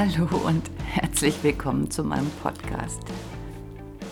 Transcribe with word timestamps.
Hallo 0.00 0.34
und 0.46 0.70
herzlich 0.82 1.42
willkommen 1.42 1.90
zu 1.90 2.02
meinem 2.02 2.30
Podcast. 2.42 3.02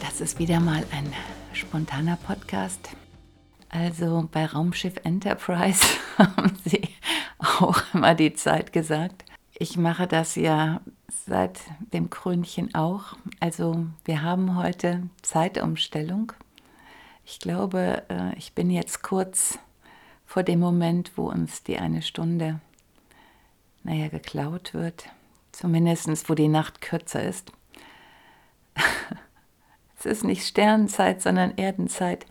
Das 0.02 0.20
ist 0.20 0.38
wieder 0.38 0.60
mal 0.60 0.84
ein 0.92 1.10
spontaner 1.55 2.19
Podcast. 2.27 2.91
Also 3.70 4.29
bei 4.30 4.45
Raumschiff 4.45 4.96
Enterprise 5.05 5.82
haben 6.18 6.54
sie 6.63 6.90
auch 7.38 7.80
immer 7.95 8.15
die 8.15 8.35
Zeit 8.35 8.74
gesagt. 8.74 9.24
Ich 9.54 9.79
mache 9.79 10.07
das 10.07 10.35
ja 10.35 10.82
seit 11.26 11.59
dem 11.95 12.10
Krönchen 12.10 12.74
auch. 12.74 13.16
Also 13.41 13.87
wir 14.04 14.20
haben 14.20 14.57
heute 14.57 15.09
Zeitumstellung. 15.23 16.35
Ich 17.24 17.38
glaube, 17.38 18.02
äh, 18.10 18.37
ich 18.37 18.52
bin 18.52 18.68
jetzt 18.68 19.02
kurz 19.02 19.59
vor 20.26 20.43
dem 20.43 20.60
Moment, 20.60 21.13
wo 21.16 21.30
uns 21.30 21.63
die 21.63 21.79
eine 21.79 22.02
Stunde, 22.02 22.60
naja, 23.85 24.09
geklaut 24.09 24.74
wird. 24.74 25.09
Zumindest, 25.59 26.30
wo 26.30 26.37
die 26.37 26.46
Nacht 26.46 26.80
kürzer 26.80 27.24
ist. 27.24 27.51
Es 29.98 30.06
ist 30.06 30.23
nicht 30.23 30.46
Sternenzeit, 30.46 31.20
sondern 31.20 31.59
Erdenzeit. 31.59 32.26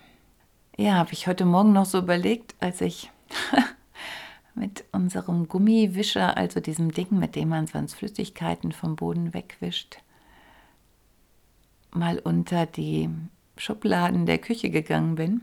Ja, 0.77 0.93
habe 0.93 1.13
ich 1.13 1.27
heute 1.27 1.45
Morgen 1.45 1.73
noch 1.73 1.85
so 1.85 1.99
überlegt, 1.99 2.55
als 2.59 2.81
ich 2.81 3.11
mit 4.55 4.85
unserem 4.91 5.47
Gummiwischer, 5.47 6.37
also 6.37 6.59
diesem 6.59 6.91
Ding, 6.91 7.07
mit 7.11 7.35
dem 7.35 7.49
man 7.49 7.67
sonst 7.67 7.93
Flüssigkeiten 7.95 8.71
vom 8.71 8.95
Boden 8.95 9.33
wegwischt, 9.33 9.99
mal 11.91 12.19
unter 12.19 12.65
die 12.65 13.09
Schubladen 13.57 14.25
der 14.25 14.37
Küche 14.37 14.69
gegangen 14.69 15.15
bin. 15.15 15.41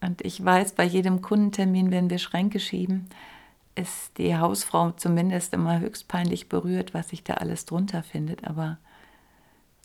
Und 0.00 0.22
ich 0.22 0.44
weiß, 0.44 0.74
bei 0.74 0.84
jedem 0.84 1.22
Kundentermin, 1.22 1.90
wenn 1.90 2.10
wir 2.10 2.18
Schränke 2.18 2.60
schieben, 2.60 3.08
ist 3.76 4.18
die 4.18 4.36
Hausfrau 4.36 4.90
zumindest 4.92 5.54
immer 5.54 5.80
höchst 5.80 6.08
peinlich 6.08 6.48
berührt, 6.48 6.94
was 6.94 7.10
sich 7.10 7.22
da 7.22 7.34
alles 7.34 7.66
drunter 7.66 8.02
findet. 8.02 8.44
Aber 8.44 8.78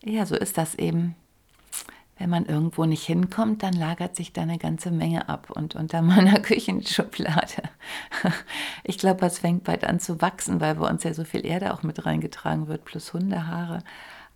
ja, 0.03 0.25
so 0.25 0.35
ist 0.35 0.57
das 0.57 0.75
eben 0.75 1.15
wenn 2.21 2.29
man 2.29 2.45
irgendwo 2.45 2.85
nicht 2.85 3.03
hinkommt, 3.03 3.63
dann 3.63 3.73
lagert 3.73 4.15
sich 4.15 4.31
da 4.31 4.43
eine 4.43 4.59
ganze 4.59 4.91
Menge 4.91 5.27
ab. 5.27 5.49
Und 5.49 5.73
unter 5.73 6.01
meiner 6.03 6.39
Küchenschublade, 6.39 7.63
ich 8.83 8.99
glaube, 8.99 9.25
es 9.25 9.39
fängt 9.39 9.63
bald 9.63 9.83
an 9.83 9.99
zu 9.99 10.21
wachsen, 10.21 10.61
weil 10.61 10.75
bei 10.75 10.87
uns 10.87 11.03
ja 11.03 11.15
so 11.15 11.23
viel 11.23 11.43
Erde 11.43 11.73
auch 11.73 11.81
mit 11.81 12.05
reingetragen 12.05 12.67
wird, 12.67 12.85
plus 12.85 13.13
Hundehaare. 13.13 13.83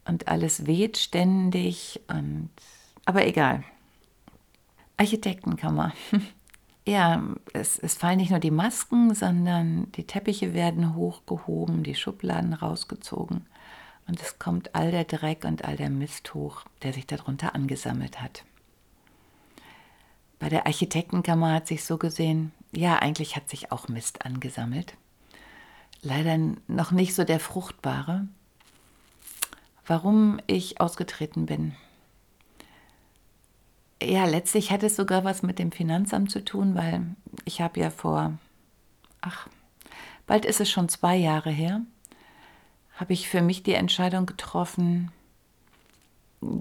Und 0.04 0.28
alles 0.28 0.66
weht 0.66 0.98
ständig. 0.98 2.02
Und 2.08 2.50
aber 3.06 3.28
egal. 3.28 3.64
Architektenkammer. 4.98 5.94
Ja, 6.88 7.24
es, 7.54 7.80
es 7.80 7.96
fallen 7.96 8.18
nicht 8.18 8.30
nur 8.30 8.40
die 8.40 8.52
Masken, 8.52 9.16
sondern 9.16 9.92
die 9.94 10.06
Teppiche 10.06 10.54
werden 10.54 10.96
hochgehoben, 10.96 11.84
die 11.84 11.96
Schubladen 11.96 12.54
rausgezogen. 12.54 13.48
Und 14.08 14.22
es 14.22 14.38
kommt 14.38 14.76
all 14.76 14.92
der 14.92 15.06
Dreck 15.06 15.46
und 15.46 15.66
all 15.66 15.78
der 15.78 15.90
Mist 15.90 16.36
hoch, 16.36 16.64
der 16.84 16.94
sich 16.94 17.08
darunter 17.08 17.56
angesammelt 17.56 18.22
hat. 18.22 18.44
Bei 20.38 20.48
der 20.48 20.68
Architektenkammer 20.68 21.54
hat 21.54 21.66
sich 21.66 21.84
so 21.84 21.98
gesehen, 21.98 22.52
ja, 22.72 22.98
eigentlich 22.98 23.36
hat 23.36 23.50
sich 23.50 23.72
auch 23.72 23.88
Mist 23.88 24.24
angesammelt. 24.24 24.94
Leider 26.04 26.38
noch 26.68 26.92
nicht 26.92 27.16
so 27.16 27.24
der 27.24 27.40
fruchtbare. 27.40 28.28
Warum 29.88 30.40
ich 30.46 30.80
ausgetreten 30.80 31.48
bin. 31.48 31.76
Ja, 34.02 34.26
letztlich 34.26 34.72
hat 34.72 34.84
es 34.84 34.96
sogar 34.96 35.24
was 35.24 35.42
mit 35.42 35.58
dem 35.58 35.72
Finanzamt 35.72 36.30
zu 36.30 36.44
tun, 36.44 36.76
weil 36.76 37.16
ich 37.46 37.62
habe 37.62 37.80
ja 37.80 37.90
vor, 37.90 38.34
ach, 39.22 39.48
bald 40.28 40.46
ist 40.46 40.60
es 40.60 40.70
schon 40.70 40.90
zwei 40.90 41.16
Jahre 41.16 41.50
her, 41.50 41.82
habe 42.96 43.14
ich 43.14 43.30
für 43.30 43.42
mich 43.42 43.64
die 43.64 43.74
Entscheidung 43.74 44.26
getroffen, 44.26 45.12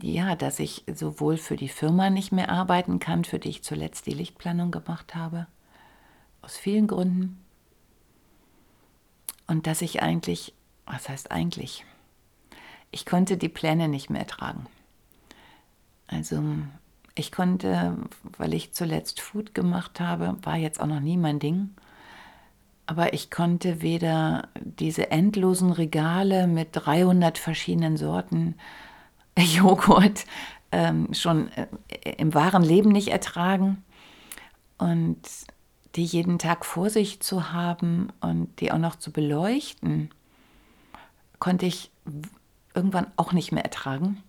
ja, 0.00 0.36
dass 0.36 0.60
ich 0.60 0.84
sowohl 0.94 1.36
für 1.36 1.56
die 1.56 1.68
Firma 1.68 2.08
nicht 2.08 2.32
mehr 2.32 2.50
arbeiten 2.50 2.98
kann, 3.00 3.24
für 3.24 3.38
die 3.38 3.50
ich 3.50 3.62
zuletzt 3.62 4.06
die 4.06 4.14
Lichtplanung 4.14 4.70
gemacht 4.70 5.14
habe, 5.14 5.46
aus 6.40 6.56
vielen 6.56 6.86
Gründen, 6.86 7.44
und 9.46 9.66
dass 9.66 9.82
ich 9.82 10.02
eigentlich, 10.02 10.54
was 10.86 11.08
heißt 11.08 11.30
eigentlich, 11.30 11.84
ich 12.90 13.04
konnte 13.04 13.36
die 13.36 13.48
Pläne 13.48 13.88
nicht 13.88 14.08
mehr 14.08 14.22
ertragen. 14.22 14.66
Also 16.06 16.42
ich 17.14 17.30
konnte, 17.32 17.96
weil 18.38 18.54
ich 18.54 18.72
zuletzt 18.72 19.20
Food 19.20 19.54
gemacht 19.54 20.00
habe, 20.00 20.36
war 20.42 20.56
jetzt 20.56 20.80
auch 20.80 20.86
noch 20.86 21.00
nie 21.00 21.16
mein 21.16 21.38
Ding, 21.38 21.70
aber 22.86 23.12
ich 23.14 23.30
konnte 23.30 23.82
weder 23.82 24.48
diese 24.60 25.10
endlosen 25.10 25.72
Regale 25.72 26.46
mit 26.46 26.68
300 26.72 27.38
verschiedenen 27.38 27.96
Sorten 27.96 28.56
Joghurt 29.38 30.26
ähm, 30.72 31.14
schon 31.14 31.50
äh, 31.52 31.66
im 32.18 32.34
wahren 32.34 32.62
Leben 32.62 32.90
nicht 32.90 33.08
ertragen. 33.08 33.84
und 34.78 35.20
die 35.96 36.04
jeden 36.04 36.38
Tag 36.40 36.64
vor 36.64 36.90
sich 36.90 37.20
zu 37.20 37.52
haben 37.52 38.08
und 38.20 38.60
die 38.60 38.72
auch 38.72 38.78
noch 38.78 38.96
zu 38.96 39.12
beleuchten, 39.12 40.10
konnte 41.38 41.66
ich 41.66 41.92
irgendwann 42.74 43.06
auch 43.16 43.32
nicht 43.32 43.52
mehr 43.52 43.64
ertragen. 43.64 44.20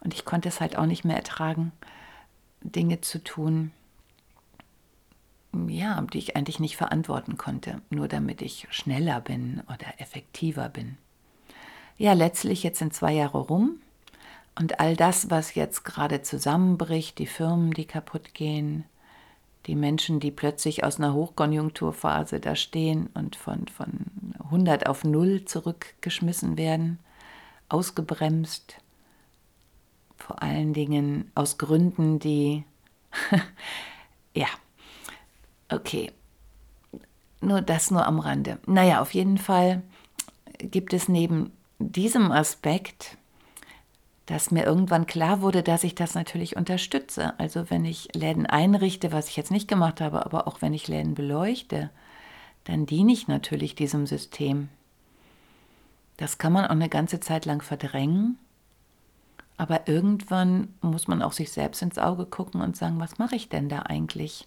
Und 0.00 0.12
ich 0.12 0.24
konnte 0.24 0.48
es 0.48 0.60
halt 0.60 0.76
auch 0.76 0.86
nicht 0.86 1.04
mehr 1.04 1.16
ertragen, 1.16 1.72
Dinge 2.72 3.00
zu 3.00 3.22
tun, 3.22 3.72
ja, 5.68 6.00
die 6.12 6.18
ich 6.18 6.36
eigentlich 6.36 6.60
nicht 6.60 6.76
verantworten 6.76 7.36
konnte, 7.36 7.80
nur 7.90 8.08
damit 8.08 8.42
ich 8.42 8.66
schneller 8.70 9.20
bin 9.20 9.62
oder 9.68 10.00
effektiver 10.00 10.68
bin. 10.68 10.98
Ja, 11.96 12.12
letztlich 12.12 12.62
jetzt 12.62 12.78
sind 12.78 12.92
zwei 12.92 13.12
Jahre 13.12 13.38
rum 13.38 13.80
und 14.58 14.80
all 14.80 14.96
das, 14.96 15.30
was 15.30 15.54
jetzt 15.54 15.84
gerade 15.84 16.22
zusammenbricht, 16.22 17.18
die 17.18 17.26
Firmen, 17.26 17.72
die 17.72 17.86
kaputt 17.86 18.34
gehen, 18.34 18.84
die 19.66 19.74
Menschen, 19.74 20.20
die 20.20 20.30
plötzlich 20.30 20.84
aus 20.84 20.98
einer 20.98 21.14
Hochkonjunkturphase 21.14 22.38
da 22.38 22.54
stehen 22.54 23.08
und 23.14 23.36
von, 23.36 23.66
von 23.68 24.06
100 24.44 24.86
auf 24.86 25.04
0 25.04 25.44
zurückgeschmissen 25.44 26.56
werden, 26.56 26.98
ausgebremst, 27.68 28.76
vor 30.26 30.42
allen 30.42 30.72
Dingen 30.72 31.30
aus 31.36 31.56
Gründen, 31.56 32.18
die, 32.18 32.64
ja, 34.34 34.48
okay, 35.70 36.10
nur 37.40 37.62
das 37.62 37.92
nur 37.92 38.04
am 38.04 38.18
Rande. 38.18 38.58
Naja, 38.66 39.00
auf 39.00 39.14
jeden 39.14 39.38
Fall 39.38 39.82
gibt 40.58 40.92
es 40.92 41.08
neben 41.08 41.52
diesem 41.78 42.32
Aspekt, 42.32 43.18
dass 44.24 44.50
mir 44.50 44.64
irgendwann 44.64 45.06
klar 45.06 45.42
wurde, 45.42 45.62
dass 45.62 45.84
ich 45.84 45.94
das 45.94 46.16
natürlich 46.16 46.56
unterstütze. 46.56 47.38
Also 47.38 47.70
wenn 47.70 47.84
ich 47.84 48.08
Läden 48.12 48.46
einrichte, 48.46 49.12
was 49.12 49.28
ich 49.28 49.36
jetzt 49.36 49.52
nicht 49.52 49.68
gemacht 49.68 50.00
habe, 50.00 50.26
aber 50.26 50.48
auch 50.48 50.60
wenn 50.60 50.74
ich 50.74 50.88
Läden 50.88 51.14
beleuchte, 51.14 51.90
dann 52.64 52.84
diene 52.84 53.12
ich 53.12 53.28
natürlich 53.28 53.76
diesem 53.76 54.08
System. 54.08 54.70
Das 56.16 56.38
kann 56.38 56.52
man 56.52 56.64
auch 56.64 56.70
eine 56.70 56.88
ganze 56.88 57.20
Zeit 57.20 57.44
lang 57.44 57.62
verdrängen, 57.62 58.38
aber 59.56 59.88
irgendwann 59.88 60.74
muss 60.82 61.08
man 61.08 61.22
auch 61.22 61.32
sich 61.32 61.50
selbst 61.50 61.82
ins 61.82 61.98
Auge 61.98 62.26
gucken 62.26 62.60
und 62.60 62.76
sagen, 62.76 63.00
was 63.00 63.18
mache 63.18 63.36
ich 63.36 63.48
denn 63.48 63.68
da 63.68 63.80
eigentlich? 63.80 64.46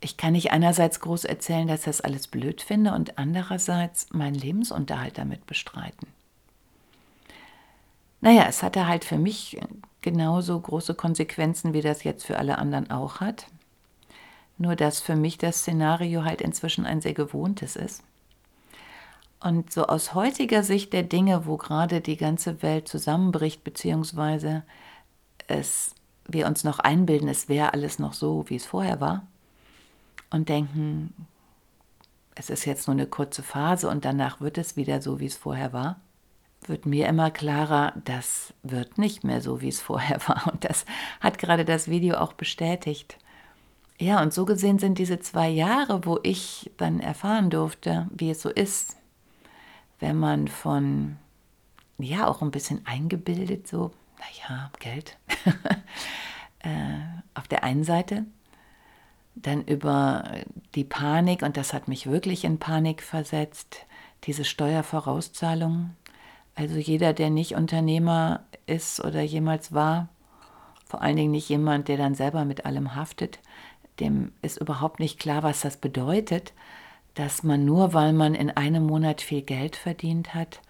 Ich 0.00 0.18
kann 0.18 0.32
nicht 0.32 0.52
einerseits 0.52 1.00
groß 1.00 1.24
erzählen, 1.24 1.66
dass 1.66 1.80
ich 1.80 1.86
das 1.86 2.00
alles 2.02 2.28
blöd 2.28 2.60
finde 2.60 2.92
und 2.92 3.16
andererseits 3.16 4.12
meinen 4.12 4.34
Lebensunterhalt 4.34 5.16
damit 5.16 5.46
bestreiten. 5.46 6.08
Naja, 8.20 8.44
es 8.48 8.62
hatte 8.62 8.86
halt 8.86 9.04
für 9.04 9.18
mich 9.18 9.58
genauso 10.02 10.60
große 10.60 10.94
Konsequenzen, 10.94 11.72
wie 11.72 11.80
das 11.80 12.04
jetzt 12.04 12.26
für 12.26 12.38
alle 12.38 12.58
anderen 12.58 12.90
auch 12.90 13.20
hat. 13.20 13.46
Nur 14.58 14.76
dass 14.76 15.00
für 15.00 15.16
mich 15.16 15.38
das 15.38 15.58
Szenario 15.58 16.24
halt 16.24 16.42
inzwischen 16.42 16.84
ein 16.84 17.00
sehr 17.00 17.14
gewohntes 17.14 17.76
ist. 17.76 18.02
Und 19.44 19.70
so 19.70 19.86
aus 19.86 20.14
heutiger 20.14 20.62
Sicht 20.62 20.94
der 20.94 21.02
Dinge, 21.02 21.44
wo 21.44 21.58
gerade 21.58 22.00
die 22.00 22.16
ganze 22.16 22.62
Welt 22.62 22.88
zusammenbricht, 22.88 23.62
beziehungsweise 23.62 24.62
es, 25.48 25.94
wir 26.26 26.46
uns 26.46 26.64
noch 26.64 26.78
einbilden, 26.78 27.28
es 27.28 27.46
wäre 27.50 27.74
alles 27.74 27.98
noch 27.98 28.14
so, 28.14 28.46
wie 28.48 28.56
es 28.56 28.64
vorher 28.64 29.02
war, 29.02 29.26
und 30.30 30.48
denken, 30.48 31.12
es 32.34 32.48
ist 32.48 32.64
jetzt 32.64 32.88
nur 32.88 32.94
eine 32.94 33.06
kurze 33.06 33.42
Phase 33.42 33.90
und 33.90 34.06
danach 34.06 34.40
wird 34.40 34.56
es 34.56 34.76
wieder 34.76 35.02
so, 35.02 35.20
wie 35.20 35.26
es 35.26 35.36
vorher 35.36 35.74
war, 35.74 36.00
wird 36.66 36.86
mir 36.86 37.06
immer 37.06 37.30
klarer, 37.30 37.92
das 38.02 38.54
wird 38.62 38.96
nicht 38.96 39.24
mehr 39.24 39.42
so, 39.42 39.60
wie 39.60 39.68
es 39.68 39.82
vorher 39.82 40.26
war. 40.26 40.50
Und 40.50 40.64
das 40.64 40.86
hat 41.20 41.36
gerade 41.36 41.66
das 41.66 41.88
Video 41.88 42.16
auch 42.16 42.32
bestätigt. 42.32 43.18
Ja, 44.00 44.22
und 44.22 44.32
so 44.32 44.46
gesehen 44.46 44.78
sind 44.78 44.98
diese 44.98 45.20
zwei 45.20 45.50
Jahre, 45.50 46.06
wo 46.06 46.18
ich 46.22 46.72
dann 46.78 46.98
erfahren 46.98 47.50
durfte, 47.50 48.08
wie 48.10 48.30
es 48.30 48.40
so 48.40 48.48
ist, 48.48 48.96
wenn 50.00 50.16
man 50.18 50.48
von, 50.48 51.16
ja, 51.98 52.26
auch 52.26 52.42
ein 52.42 52.50
bisschen 52.50 52.84
eingebildet, 52.86 53.66
so, 53.66 53.92
naja, 54.18 54.70
Geld, 54.78 55.16
äh, 56.60 56.68
auf 57.34 57.48
der 57.48 57.64
einen 57.64 57.84
Seite, 57.84 58.24
dann 59.34 59.64
über 59.64 60.24
die 60.74 60.84
Panik, 60.84 61.42
und 61.42 61.56
das 61.56 61.72
hat 61.72 61.88
mich 61.88 62.06
wirklich 62.06 62.44
in 62.44 62.58
Panik 62.58 63.02
versetzt, 63.02 63.86
diese 64.24 64.44
Steuervorauszahlung. 64.44 65.90
Also 66.54 66.76
jeder, 66.76 67.12
der 67.12 67.30
nicht 67.30 67.56
Unternehmer 67.56 68.44
ist 68.66 69.04
oder 69.04 69.22
jemals 69.22 69.72
war, 69.72 70.08
vor 70.86 71.02
allen 71.02 71.16
Dingen 71.16 71.32
nicht 71.32 71.48
jemand, 71.48 71.88
der 71.88 71.96
dann 71.96 72.14
selber 72.14 72.44
mit 72.44 72.64
allem 72.64 72.94
haftet, 72.94 73.40
dem 74.00 74.32
ist 74.42 74.60
überhaupt 74.60 75.00
nicht 75.00 75.18
klar, 75.18 75.42
was 75.42 75.60
das 75.60 75.76
bedeutet, 75.76 76.52
dass 77.14 77.42
man 77.42 77.64
nur, 77.64 77.92
weil 77.94 78.12
man 78.12 78.34
in 78.34 78.50
einem 78.50 78.84
Monat 78.84 79.20
viel 79.20 79.42
Geld 79.42 79.76
verdient 79.76 80.34
hat, 80.34 80.60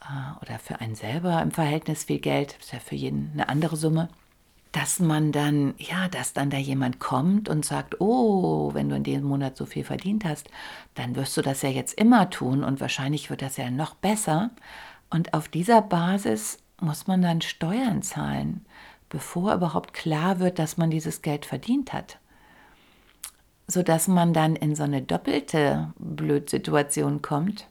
äh, 0.00 0.42
oder 0.42 0.58
für 0.58 0.80
einen 0.80 0.94
selber 0.94 1.40
im 1.42 1.50
Verhältnis 1.50 2.04
viel 2.04 2.20
Geld, 2.20 2.56
ist 2.60 2.72
ja 2.72 2.78
für 2.78 2.94
jeden 2.94 3.30
eine 3.34 3.48
andere 3.48 3.76
Summe, 3.76 4.08
dass 4.72 5.00
man 5.00 5.32
dann, 5.32 5.74
ja, 5.78 6.08
dass 6.08 6.32
dann 6.32 6.50
da 6.50 6.56
jemand 6.56 7.00
kommt 7.00 7.48
und 7.48 7.64
sagt, 7.64 8.00
oh, 8.00 8.72
wenn 8.72 8.88
du 8.88 8.96
in 8.96 9.02
diesem 9.02 9.24
Monat 9.24 9.56
so 9.56 9.66
viel 9.66 9.84
verdient 9.84 10.24
hast, 10.24 10.48
dann 10.94 11.16
wirst 11.16 11.36
du 11.36 11.42
das 11.42 11.62
ja 11.62 11.70
jetzt 11.70 11.94
immer 11.94 12.30
tun 12.30 12.62
und 12.62 12.80
wahrscheinlich 12.80 13.30
wird 13.30 13.42
das 13.42 13.56
ja 13.56 13.70
noch 13.70 13.94
besser. 13.94 14.50
Und 15.10 15.34
auf 15.34 15.48
dieser 15.48 15.82
Basis 15.82 16.58
muss 16.80 17.08
man 17.08 17.20
dann 17.20 17.40
Steuern 17.40 18.02
zahlen, 18.02 18.64
bevor 19.08 19.54
überhaupt 19.54 19.92
klar 19.92 20.38
wird, 20.38 20.60
dass 20.60 20.76
man 20.76 20.90
dieses 20.90 21.20
Geld 21.20 21.46
verdient 21.46 21.92
hat 21.92 22.19
sodass 23.70 24.08
man 24.08 24.32
dann 24.32 24.56
in 24.56 24.74
so 24.74 24.82
eine 24.82 25.00
doppelte 25.00 25.92
Blödsituation 25.98 27.22
kommt. 27.22 27.68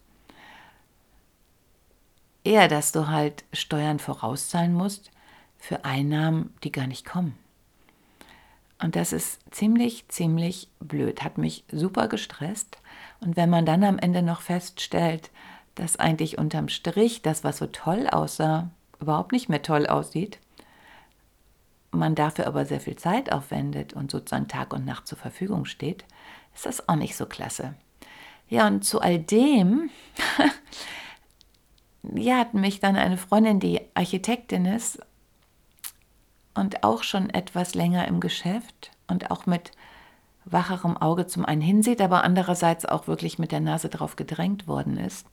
Eher, 2.44 2.68
dass 2.68 2.92
du 2.92 3.08
halt 3.08 3.44
Steuern 3.52 4.00
vorauszahlen 4.00 4.74
musst 4.74 5.12
für 5.58 5.84
Einnahmen, 5.84 6.54
die 6.64 6.72
gar 6.72 6.88
nicht 6.88 7.06
kommen. 7.06 7.38
Und 8.82 8.96
das 8.96 9.12
ist 9.12 9.42
ziemlich, 9.52 10.08
ziemlich 10.08 10.70
blöd, 10.80 11.22
hat 11.22 11.38
mich 11.38 11.66
super 11.70 12.08
gestresst. 12.08 12.78
Und 13.20 13.36
wenn 13.36 13.50
man 13.50 13.66
dann 13.66 13.84
am 13.84 14.00
Ende 14.00 14.22
noch 14.22 14.40
feststellt, 14.40 15.32
dass 15.76 15.98
eigentlich 15.98 16.38
unterm 16.38 16.70
Strich 16.70 17.22
das, 17.22 17.44
was 17.44 17.58
so 17.58 17.68
toll 17.68 18.08
aussah, 18.08 18.70
überhaupt 19.02 19.34
nicht 19.34 19.50
mehr 19.50 19.62
toll 19.62 19.86
aussieht, 19.86 20.40
man 21.92 22.16
dafür 22.16 22.48
aber 22.48 22.66
sehr 22.66 22.80
viel 22.80 22.96
Zeit 22.96 23.32
aufwendet 23.32 23.94
und 23.94 24.12
sozusagen 24.12 24.48
Tag 24.48 24.74
und 24.74 24.86
Nacht 24.86 25.08
zur 25.08 25.18
Verfügung 25.18 25.66
steht, 25.66 26.06
ist 26.54 26.66
das 26.66 26.88
auch 26.88 26.96
nicht 26.96 27.16
so 27.16 27.26
klasse. 27.26 27.76
Ja, 28.48 28.68
und 28.68 28.84
zu 28.84 29.02
all 29.02 29.20
dem 29.20 29.90
ja, 32.16 32.38
hat 32.38 32.54
mich 32.54 32.80
dann 32.80 32.96
eine 32.96 33.18
Freundin, 33.18 33.60
die 33.60 33.82
Architektin 33.94 34.66
ist 34.66 35.00
und 36.56 36.84
auch 36.84 37.04
schon 37.04 37.30
etwas 37.30 37.76
länger 37.76 38.08
im 38.08 38.20
Geschäft 38.20 38.92
und 39.08 39.32
auch 39.32 39.46
mit 39.46 39.72
wacherem 40.46 40.98
Auge 40.98 41.28
zum 41.28 41.46
einen 41.46 41.62
hinsieht, 41.62 42.02
aber 42.02 42.24
andererseits 42.24 42.86
auch 42.86 43.08
wirklich 43.08 43.40
mit 43.40 43.52
der 43.52 43.60
Nase 43.60 43.90
drauf 43.90 44.16
gedrängt 44.16 44.68
worden 44.68 44.98
ist. 44.98 45.28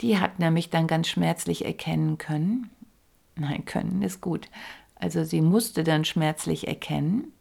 Die 0.00 0.18
hat 0.18 0.38
nämlich 0.38 0.70
dann 0.70 0.86
ganz 0.86 1.08
schmerzlich 1.08 1.64
erkennen 1.64 2.18
können, 2.18 2.70
nein, 3.36 3.64
können 3.64 4.02
ist 4.02 4.20
gut, 4.20 4.48
also 5.00 5.24
sie 5.24 5.40
musste 5.40 5.84
dann 5.84 6.04
schmerzlich 6.04 6.68
erkennen, 6.68 7.32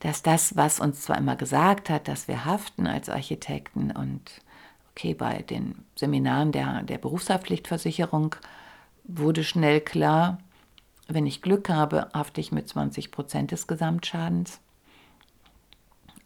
dass 0.00 0.22
das, 0.22 0.56
was 0.56 0.80
uns 0.80 1.02
zwar 1.02 1.18
immer 1.18 1.36
gesagt 1.36 1.90
hat, 1.90 2.08
dass 2.08 2.26
wir 2.26 2.44
haften 2.44 2.86
als 2.86 3.08
Architekten 3.08 3.90
und 3.90 4.30
okay, 4.92 5.14
bei 5.14 5.42
den 5.42 5.84
Seminaren 5.94 6.52
der, 6.52 6.82
der 6.82 6.98
Berufshaftpflichtversicherung 6.98 8.34
wurde 9.04 9.44
schnell 9.44 9.80
klar, 9.80 10.38
wenn 11.06 11.26
ich 11.26 11.42
Glück 11.42 11.68
habe, 11.68 12.08
hafte 12.14 12.40
ich 12.40 12.52
mit 12.52 12.68
20 12.68 13.10
Prozent 13.10 13.50
des 13.50 13.66
Gesamtschadens. 13.66 14.60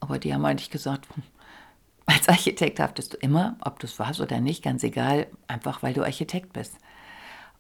Aber 0.01 0.19
die 0.19 0.35
haben 0.35 0.45
eigentlich 0.45 0.71
gesagt, 0.71 1.07
als 2.07 2.29
Architekt 2.29 2.81
haftest 2.81 3.15
du 3.15 3.17
immer, 3.19 3.57
ob 3.61 3.79
du 3.79 3.87
es 3.87 3.99
warst 3.99 4.21
oder 4.21 4.41
nicht, 4.41 4.63
ganz 4.63 4.83
egal, 4.83 5.27
einfach 5.49 5.83
weil 5.83 5.95
du 5.95 6.03
Architekt 6.03 6.53
bist. 6.53 6.77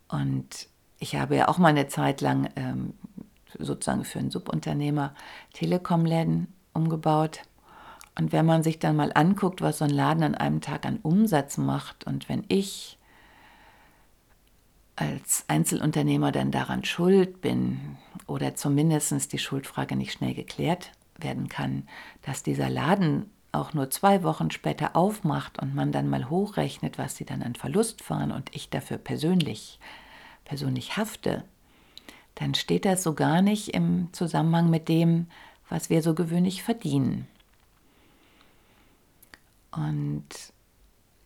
Und 0.09 0.69
ich 0.99 1.17
habe 1.17 1.37
ja 1.37 1.49
auch 1.49 1.59
mal 1.59 1.69
eine 1.69 1.89
Zeit 1.89 2.21
lang 2.21 2.49
ähm, 2.57 2.95
sozusagen 3.59 4.05
für 4.05 4.19
einen 4.19 4.31
Subunternehmer 4.31 5.15
Telekom-Läden 5.53 6.49
umgebaut. 6.73 7.43
Und 8.17 8.33
wenn 8.33 8.47
man 8.47 8.63
sich 8.63 8.79
dann 8.79 8.97
mal 8.97 9.13
anguckt, 9.15 9.61
was 9.61 9.79
so 9.79 9.85
ein 9.85 9.91
Laden 9.91 10.23
an 10.23 10.35
einem 10.35 10.61
Tag 10.61 10.87
an 10.87 11.01
Umsatz 11.03 11.59
macht 11.59 12.05
und 12.05 12.29
wenn 12.29 12.45
ich 12.49 12.99
als 14.97 15.45
Einzelunternehmer 15.49 16.31
dann 16.31 16.53
daran 16.53 16.85
schuld 16.85 17.41
bin 17.41 17.97
oder 18.27 18.55
zumindest 18.55 19.33
die 19.33 19.39
Schuldfrage 19.39 19.97
nicht 19.97 20.13
schnell 20.13 20.35
geklärt 20.35 20.93
werden 21.19 21.49
kann, 21.49 21.89
dass 22.23 22.45
dieser 22.45 22.71
Laden 22.71 23.31
auch 23.51 23.73
nur 23.73 23.91
zwei 23.91 24.23
Wochen 24.23 24.51
später 24.51 24.95
aufmacht 24.97 25.61
und 25.61 25.75
man 25.75 25.93
dann 25.93 26.09
mal 26.09 26.31
hochrechnet, 26.31 26.99
was 26.99 27.17
sie 27.17 27.25
dann 27.25 27.43
an 27.43 27.55
Verlust 27.55 28.03
fahren 28.03 28.33
und 28.33 28.55
ich 28.55 28.71
dafür 28.71 28.99
persönlich 28.99 29.79
persönlich 30.45 30.97
hafte, 30.97 31.45
dann 32.35 32.55
steht 32.55 32.85
das 32.85 33.03
so 33.03 33.15
gar 33.15 33.43
nicht 33.43 33.69
im 33.69 34.09
Zusammenhang 34.13 34.71
mit 34.71 34.89
dem, 34.89 35.27
was 35.69 35.91
wir 35.91 36.03
so 36.03 36.15
gewöhnlich 36.15 36.63
verdienen. 36.63 37.27
Und 39.71 40.25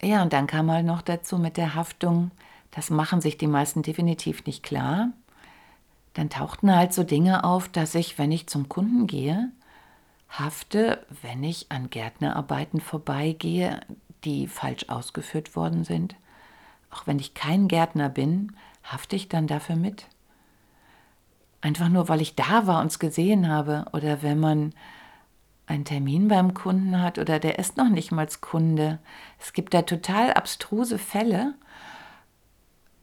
ja, 0.03 0.23
und 0.23 0.33
dann 0.33 0.47
kam 0.47 0.71
halt 0.71 0.87
noch 0.87 1.03
dazu 1.03 1.39
mit 1.39 1.57
der 1.57 1.75
Haftung, 1.75 2.31
das 2.71 2.91
machen 2.91 3.21
sich 3.21 3.37
die 3.37 3.47
meisten 3.47 3.83
definitiv 3.83 4.45
nicht 4.45 4.63
klar. 4.63 5.11
Dann 6.15 6.31
tauchten 6.31 6.75
halt 6.75 6.93
so 6.93 7.03
Dinge 7.03 7.45
auf, 7.45 7.69
dass 7.69 7.95
ich, 7.95 8.19
wenn 8.19 8.31
ich 8.31 8.47
zum 8.47 8.69
Kunden 8.69 9.07
gehe, 9.07 9.51
hafte, 10.29 11.05
wenn 11.23 11.43
ich 11.43 11.71
an 11.71 11.91
Gärtnerarbeiten 11.91 12.81
vorbeigehe, 12.81 13.81
die 14.25 14.47
falsch 14.47 14.89
ausgeführt 14.89 15.57
worden 15.57 15.85
sind. 15.85 16.15
Auch 16.91 17.07
wenn 17.07 17.19
ich 17.19 17.35
kein 17.35 17.69
Gärtner 17.69 18.09
bin, 18.09 18.53
hafte 18.93 19.17
ich 19.17 19.29
dann 19.29 19.47
dafür 19.47 19.77
mit. 19.77 20.07
Einfach 21.61 21.89
nur, 21.89 22.09
weil 22.09 22.21
ich 22.21 22.35
da 22.35 22.67
war 22.67 22.81
und 22.81 22.89
es 22.89 22.99
gesehen 22.99 23.49
habe. 23.49 23.87
Oder 23.93 24.23
wenn 24.23 24.39
man 24.39 24.73
einen 25.67 25.85
Termin 25.85 26.29
beim 26.29 26.55
Kunden 26.55 27.01
hat 27.01 27.19
oder 27.19 27.39
der 27.39 27.59
ist 27.59 27.77
noch 27.77 27.91
nicht 27.91 28.11
mal 28.11 28.27
Kunde. 28.41 28.99
Es 29.39 29.53
gibt 29.53 29.75
da 29.75 29.83
total 29.83 30.33
abstruse 30.33 30.99
Fälle, 30.99 31.55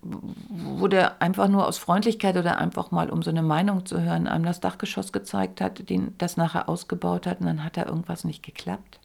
wo 0.01 0.87
der 0.87 1.21
einfach 1.21 1.47
nur 1.47 1.67
aus 1.67 1.77
Freundlichkeit 1.77 2.37
oder 2.37 2.57
einfach 2.57 2.91
mal, 2.91 3.09
um 3.09 3.23
so 3.23 3.29
eine 3.29 3.43
Meinung 3.43 3.85
zu 3.85 4.01
hören, 4.01 4.27
einem 4.27 4.45
das 4.45 4.59
Dachgeschoss 4.59 5.11
gezeigt 5.11 5.61
hat, 5.61 5.89
den 5.89 6.15
das 6.17 6.37
nachher 6.37 6.69
ausgebaut 6.69 7.27
hat 7.27 7.39
und 7.39 7.47
dann 7.47 7.63
hat 7.63 7.77
da 7.77 7.85
irgendwas 7.85 8.23
nicht 8.23 8.43
geklappt. 8.43 8.99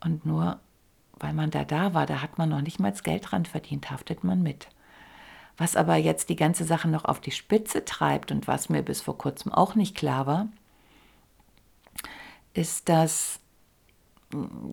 Und 0.00 0.26
nur 0.26 0.58
weil 1.20 1.32
man 1.32 1.50
da 1.50 1.64
da 1.64 1.94
war, 1.94 2.06
da 2.06 2.20
hat 2.20 2.38
man 2.38 2.48
noch 2.48 2.60
nicht 2.60 2.80
mal 2.80 2.92
Geld 2.92 3.30
dran 3.30 3.46
verdient, 3.46 3.90
haftet 3.90 4.24
man 4.24 4.42
mit. 4.42 4.68
Was 5.56 5.76
aber 5.76 5.96
jetzt 5.96 6.28
die 6.28 6.36
ganze 6.36 6.64
Sache 6.64 6.88
noch 6.88 7.04
auf 7.04 7.20
die 7.20 7.30
Spitze 7.30 7.84
treibt 7.84 8.32
und 8.32 8.48
was 8.48 8.68
mir 8.68 8.82
bis 8.82 9.00
vor 9.00 9.16
kurzem 9.16 9.52
auch 9.52 9.74
nicht 9.74 9.96
klar 9.96 10.26
war, 10.26 10.48
ist, 12.54 12.88
dass 12.88 13.40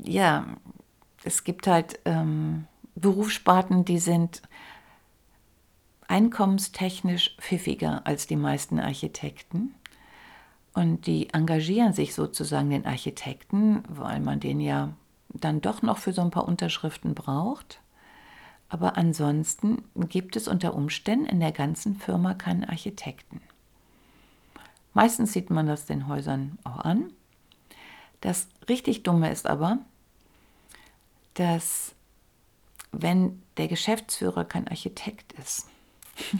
ja, 0.03 0.45
es 1.23 1.43
gibt 1.43 1.67
halt 1.67 1.99
ähm, 2.05 2.65
Berufssparten, 2.95 3.85
die 3.85 3.99
sind 3.99 4.41
einkommenstechnisch 6.07 7.37
pfiffiger 7.39 8.01
als 8.05 8.27
die 8.27 8.35
meisten 8.35 8.79
Architekten. 8.79 9.73
Und 10.73 11.05
die 11.05 11.29
engagieren 11.33 11.93
sich 11.93 12.13
sozusagen 12.13 12.69
den 12.69 12.85
Architekten, 12.85 13.83
weil 13.89 14.19
man 14.19 14.39
den 14.39 14.61
ja 14.61 14.93
dann 15.29 15.61
doch 15.61 15.81
noch 15.81 15.97
für 15.97 16.13
so 16.13 16.21
ein 16.21 16.31
paar 16.31 16.47
Unterschriften 16.47 17.13
braucht. 17.13 17.80
Aber 18.71 18.97
ansonsten 18.97 19.83
gibt 20.07 20.37
es 20.37 20.47
unter 20.47 20.73
Umständen 20.73 21.25
in 21.25 21.41
der 21.41 21.51
ganzen 21.51 21.97
Firma 21.97 22.33
keinen 22.33 22.63
Architekten. 22.63 23.41
Meistens 24.93 25.33
sieht 25.33 25.49
man 25.49 25.67
das 25.67 25.87
den 25.87 26.07
Häusern 26.07 26.57
auch 26.63 26.79
an. 26.79 27.11
Das 28.21 28.47
richtig 28.69 29.03
Dumme 29.03 29.29
ist 29.29 29.45
aber, 29.45 29.79
dass 31.33 31.95
wenn 32.93 33.43
der 33.57 33.67
Geschäftsführer 33.67 34.45
kein 34.45 34.69
Architekt 34.69 35.33
ist, 35.33 35.67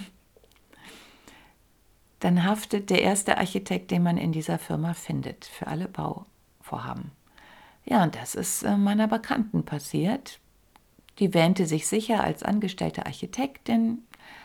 dann 2.21 2.45
haftet 2.45 2.89
der 2.89 3.01
erste 3.01 3.39
Architekt, 3.39 3.91
den 3.91 4.03
man 4.03 4.17
in 4.17 4.31
dieser 4.31 4.57
Firma 4.57 4.93
findet, 4.93 5.43
für 5.43 5.67
alle 5.67 5.89
Bauvorhaben. 5.89 7.11
Ja, 7.83 8.03
und 8.03 8.15
das 8.15 8.35
ist 8.35 8.63
äh, 8.63 8.77
meiner 8.77 9.09
Bekannten 9.09 9.65
passiert. 9.65 10.39
Die 11.19 11.33
wähnte 11.33 11.65
sich 11.65 11.87
sicher 11.87 12.23
als 12.23 12.43
angestellte 12.43 13.05
Architektin, 13.05 13.99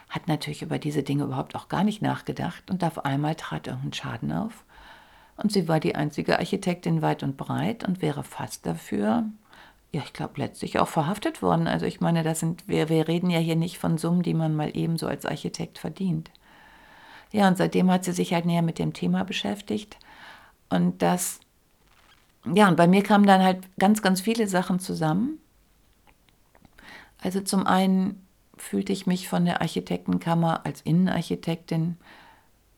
hat 0.08 0.28
natürlich 0.28 0.62
über 0.62 0.78
diese 0.78 1.02
Dinge 1.02 1.24
überhaupt 1.24 1.54
auch 1.54 1.68
gar 1.68 1.84
nicht 1.84 2.02
nachgedacht 2.02 2.70
und 2.70 2.84
auf 2.84 3.04
einmal 3.04 3.34
trat 3.34 3.66
irgendein 3.66 3.92
Schaden 3.92 4.32
auf. 4.32 4.64
Und 5.36 5.52
sie 5.52 5.68
war 5.68 5.80
die 5.80 5.94
einzige 5.94 6.38
Architektin 6.38 7.02
weit 7.02 7.22
und 7.22 7.36
breit 7.36 7.86
und 7.86 8.02
wäre 8.02 8.22
fast 8.22 8.66
dafür, 8.66 9.24
ja, 9.92 10.02
ich 10.04 10.12
glaube, 10.12 10.34
letztlich 10.36 10.78
auch 10.78 10.88
verhaftet 10.88 11.42
worden. 11.42 11.66
Also 11.66 11.86
ich 11.86 12.00
meine, 12.00 12.22
das 12.22 12.40
sind, 12.40 12.66
wir, 12.68 12.88
wir 12.88 13.08
reden 13.08 13.30
ja 13.30 13.38
hier 13.38 13.56
nicht 13.56 13.78
von 13.78 13.98
Summen, 13.98 14.22
die 14.22 14.34
man 14.34 14.54
mal 14.54 14.70
ebenso 14.74 15.06
als 15.06 15.26
Architekt 15.26 15.78
verdient. 15.78 16.30
Ja, 17.32 17.48
und 17.48 17.58
seitdem 17.58 17.90
hat 17.90 18.04
sie 18.04 18.12
sich 18.12 18.32
halt 18.32 18.46
näher 18.46 18.62
mit 18.62 18.78
dem 18.78 18.92
Thema 18.92 19.24
beschäftigt. 19.24 19.98
Und 20.70 21.02
das 21.02 21.40
ja, 22.54 22.68
und 22.68 22.76
bei 22.76 22.86
mir 22.86 23.02
kamen 23.02 23.26
dann 23.26 23.42
halt 23.42 23.64
ganz, 23.78 24.02
ganz 24.02 24.20
viele 24.20 24.46
Sachen 24.46 24.78
zusammen. 24.78 25.40
Also 27.18 27.40
zum 27.40 27.66
einen 27.66 28.26
fühlte 28.56 28.92
ich 28.92 29.06
mich 29.06 29.28
von 29.28 29.44
der 29.44 29.60
Architektenkammer 29.60 30.64
als 30.64 30.80
Innenarchitektin 30.82 31.96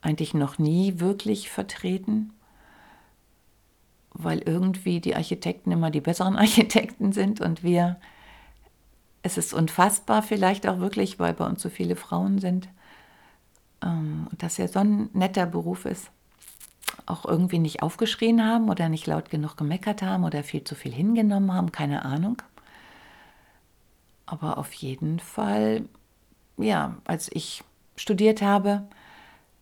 eigentlich 0.01 0.35
noch 0.35 0.59
nie 0.59 1.01
wirklich 1.01 1.51
vertreten, 1.51 2.33
weil 4.11 4.41
irgendwie 4.41 5.01
die 5.01 5.17
Architekten 5.17 5.71
immer 5.71 5.91
die 5.91 6.01
besseren 6.01 6.37
Architekten 6.39 7.13
sind 7.13 7.41
und 7.41 7.63
wir, 7.63 7.97
es 9.23 9.39
ist 9.39 9.55
unfassbar 9.55 10.23
vielleicht 10.23 10.67
auch 10.67 10.79
wirklich, 10.79 11.19
weil 11.19 11.35
bei 11.35 11.47
uns 11.47 11.63
so 11.63 11.69
viele 11.69 11.97
Frauen 11.97 12.39
sind 12.39 12.69
ähm, 13.83 14.27
und 14.31 14.43
das 14.43 14.57
ja 14.57 14.69
so 14.69 14.81
ein 14.81 15.11
netter 15.13 15.47
Beruf 15.47 15.85
ist 15.85 16.11
auch 17.07 17.25
irgendwie 17.25 17.59
nicht 17.59 17.83
aufgeschrien 17.83 18.45
haben 18.45 18.69
oder 18.69 18.89
nicht 18.89 19.07
laut 19.07 19.31
genug 19.31 19.57
gemeckert 19.57 20.03
haben 20.03 20.25
oder 20.25 20.43
viel 20.43 20.65
zu 20.65 20.75
viel 20.75 20.93
hingenommen 20.93 21.53
haben, 21.53 21.73
keine 21.73 22.05
Ahnung. 22.05 22.43
Aber 24.31 24.59
auf 24.59 24.73
jeden 24.75 25.21
Fall, 25.21 25.89
ja, 26.59 26.99
als 27.05 27.31
ich 27.33 27.65
studiert 27.97 28.43
habe, 28.43 28.87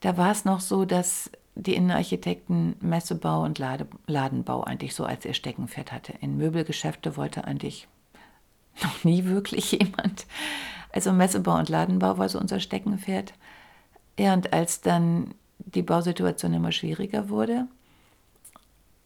da 0.01 0.17
war 0.17 0.33
es 0.33 0.45
noch 0.45 0.61
so, 0.61 0.85
dass 0.85 1.31
die 1.55 1.75
Innenarchitekten 1.75 2.75
Messebau 2.81 3.45
und 3.45 3.61
Lade, 3.61 3.87
Ladenbau 4.07 4.65
eigentlich 4.65 4.95
so 4.95 5.05
als 5.05 5.25
ihr 5.25 5.35
Steckenpferd 5.35 5.93
hatte. 5.93 6.15
In 6.21 6.37
Möbelgeschäfte 6.37 7.17
wollte 7.17 7.45
eigentlich 7.45 7.87
noch 8.83 9.05
nie 9.05 9.25
wirklich 9.25 9.71
jemand. 9.81 10.27
Also 10.93 11.13
Messebau 11.13 11.57
und 11.57 11.69
Ladenbau 11.69 12.19
war 12.19 12.29
so 12.29 12.41
unser 12.41 12.59
Steckenpferd. 12.59 13.35
Ja, 14.19 14.35
und 14.35 14.53
als 14.53 14.81
dann 14.81 15.35
die 15.59 15.83
Bausituation 15.83 16.55
immer 16.55 16.73
schwieriger 16.73 17.29
wurde, 17.29 17.69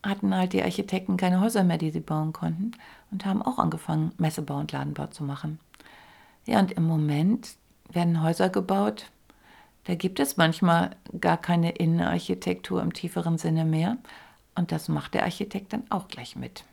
hatten 0.02 0.34
halt 0.34 0.52
die 0.52 0.62
Architekten 0.62 1.16
keine 1.16 1.40
Häuser 1.40 1.64
mehr, 1.64 1.78
die 1.78 1.90
sie 1.90 2.00
bauen 2.00 2.32
konnten 2.32 2.72
und 3.10 3.24
haben 3.24 3.42
auch 3.42 3.58
angefangen, 3.58 4.12
Messebau 4.18 4.58
und 4.58 4.72
Ladenbau 4.72 5.08
zu 5.08 5.24
machen. 5.24 5.58
Ja, 6.46 6.58
und 6.58 6.72
im 6.72 6.84
Moment 6.84 7.56
werden 7.90 8.22
Häuser 8.22 8.48
gebaut, 8.48 9.06
da 9.84 9.94
gibt 9.94 10.20
es 10.20 10.36
manchmal 10.36 10.96
gar 11.20 11.36
keine 11.36 11.72
Innenarchitektur 11.72 12.82
im 12.82 12.92
tieferen 12.92 13.38
Sinne 13.38 13.64
mehr 13.64 13.96
und 14.54 14.72
das 14.72 14.88
macht 14.88 15.14
der 15.14 15.24
Architekt 15.24 15.72
dann 15.72 15.84
auch 15.90 16.08
gleich 16.08 16.36
mit. 16.36 16.64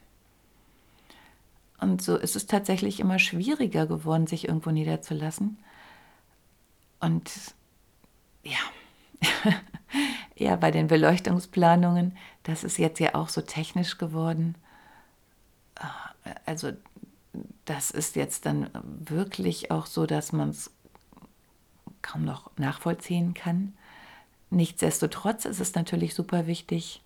Und 1.80 2.02
so 2.02 2.18
ist 2.18 2.36
es 2.36 2.48
tatsächlich 2.48 3.00
immer 3.00 3.20
schwieriger 3.20 3.86
geworden, 3.86 4.28
sich 4.28 4.48
irgendwo 4.48 4.72
niederzulassen. 4.72 5.58
Und 7.00 7.32
ja, 8.44 8.58
ja, 10.38 10.56
bei 10.56 10.72
den 10.72 10.88
Beleuchtungsplanungen, 10.88 12.16
das 12.44 12.64
ist 12.64 12.78
jetzt 12.78 13.00
ja 13.00 13.16
auch 13.16 13.30
so 13.30 13.42
technisch 13.42 13.98
geworden. 13.98 14.56
Also 16.46 16.72
das 17.66 17.92
ist 17.92 18.16
jetzt 18.16 18.46
dann 18.46 18.70
wirklich 18.84 19.72
auch 19.72 19.88
so, 19.88 20.06
dass 20.06 20.32
man 20.32 20.50
es 20.50 20.72
kaum 22.02 22.24
noch 22.24 22.52
nachvollziehen 22.58 23.34
kann. 23.34 23.74
Nichtsdestotrotz 24.50 25.46
ist 25.46 25.60
es 25.60 25.76
natürlich 25.76 26.14
super 26.14 26.48
wichtig, 26.48 27.04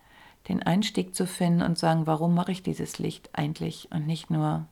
den 0.48 0.62
Einstieg 0.62 1.16
zu 1.16 1.26
finden 1.26 1.62
und 1.62 1.78
sagen, 1.78 2.08
warum 2.08 2.36
mache 2.36 2.52
ich 2.52 2.64
dieses 2.64 3.00
Licht 3.00 3.30
eigentlich 3.34 3.88
und 3.92 4.08
nicht 4.08 4.30
nur, 4.30 4.66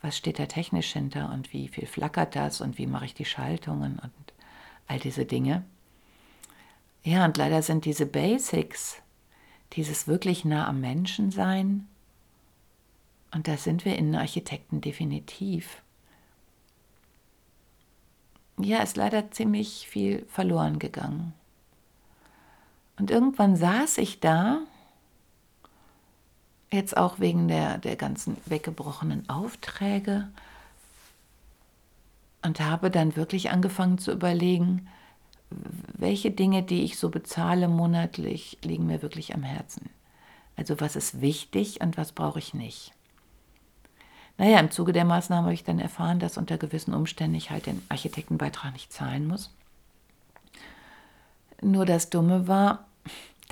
was 0.00 0.16
steht 0.16 0.38
da 0.38 0.46
technisch 0.46 0.92
hinter 0.92 1.30
und 1.32 1.52
wie 1.52 1.68
viel 1.68 1.86
flackert 1.86 2.34
das 2.34 2.60
und 2.60 2.78
wie 2.78 2.86
mache 2.86 3.04
ich 3.04 3.14
die 3.14 3.24
Schaltungen 3.24 3.98
und 3.98 4.12
all 4.86 4.98
diese 4.98 5.26
Dinge. 5.26 5.64
Ja, 7.02 7.24
und 7.24 7.36
leider 7.36 7.62
sind 7.62 7.84
diese 7.84 8.06
Basics, 8.06 8.96
dieses 9.72 10.06
wirklich 10.06 10.44
nah 10.44 10.68
am 10.68 10.80
Menschen 10.80 11.30
sein, 11.30 11.86
und 13.32 13.46
da 13.46 13.56
sind 13.56 13.84
wir 13.84 13.96
Innenarchitekten 13.96 14.80
definitiv. 14.80 15.82
Ja, 18.58 18.82
ist 18.82 18.96
leider 18.96 19.30
ziemlich 19.30 19.86
viel 19.88 20.26
verloren 20.28 20.80
gegangen. 20.80 21.32
Und 22.98 23.10
irgendwann 23.10 23.56
saß 23.56 23.98
ich 23.98 24.20
da, 24.20 24.60
jetzt 26.72 26.96
auch 26.96 27.20
wegen 27.20 27.48
der, 27.48 27.78
der 27.78 27.96
ganzen 27.96 28.36
weggebrochenen 28.46 29.28
Aufträge, 29.28 30.28
und 32.42 32.60
habe 32.60 32.90
dann 32.90 33.16
wirklich 33.16 33.50
angefangen 33.50 33.98
zu 33.98 34.12
überlegen, 34.12 34.88
welche 35.50 36.30
Dinge, 36.30 36.62
die 36.62 36.82
ich 36.84 36.98
so 36.98 37.10
bezahle 37.10 37.68
monatlich, 37.68 38.58
liegen 38.62 38.86
mir 38.86 39.02
wirklich 39.02 39.34
am 39.34 39.42
Herzen. 39.42 39.90
Also 40.56 40.80
was 40.80 40.96
ist 40.96 41.20
wichtig 41.20 41.80
und 41.80 41.96
was 41.96 42.12
brauche 42.12 42.38
ich 42.38 42.54
nicht. 42.54 42.92
Naja, 44.38 44.58
im 44.58 44.70
Zuge 44.70 44.92
der 44.92 45.04
Maßnahme 45.04 45.44
habe 45.44 45.54
ich 45.54 45.64
dann 45.64 45.78
erfahren, 45.78 46.18
dass 46.18 46.38
unter 46.38 46.56
gewissen 46.56 46.94
Umständen 46.94 47.36
ich 47.36 47.50
halt 47.50 47.66
den 47.66 47.82
Architektenbeitrag 47.88 48.72
nicht 48.72 48.92
zahlen 48.92 49.26
muss. 49.26 49.54
Nur 51.60 51.84
das 51.84 52.08
Dumme 52.08 52.48
war, 52.48 52.86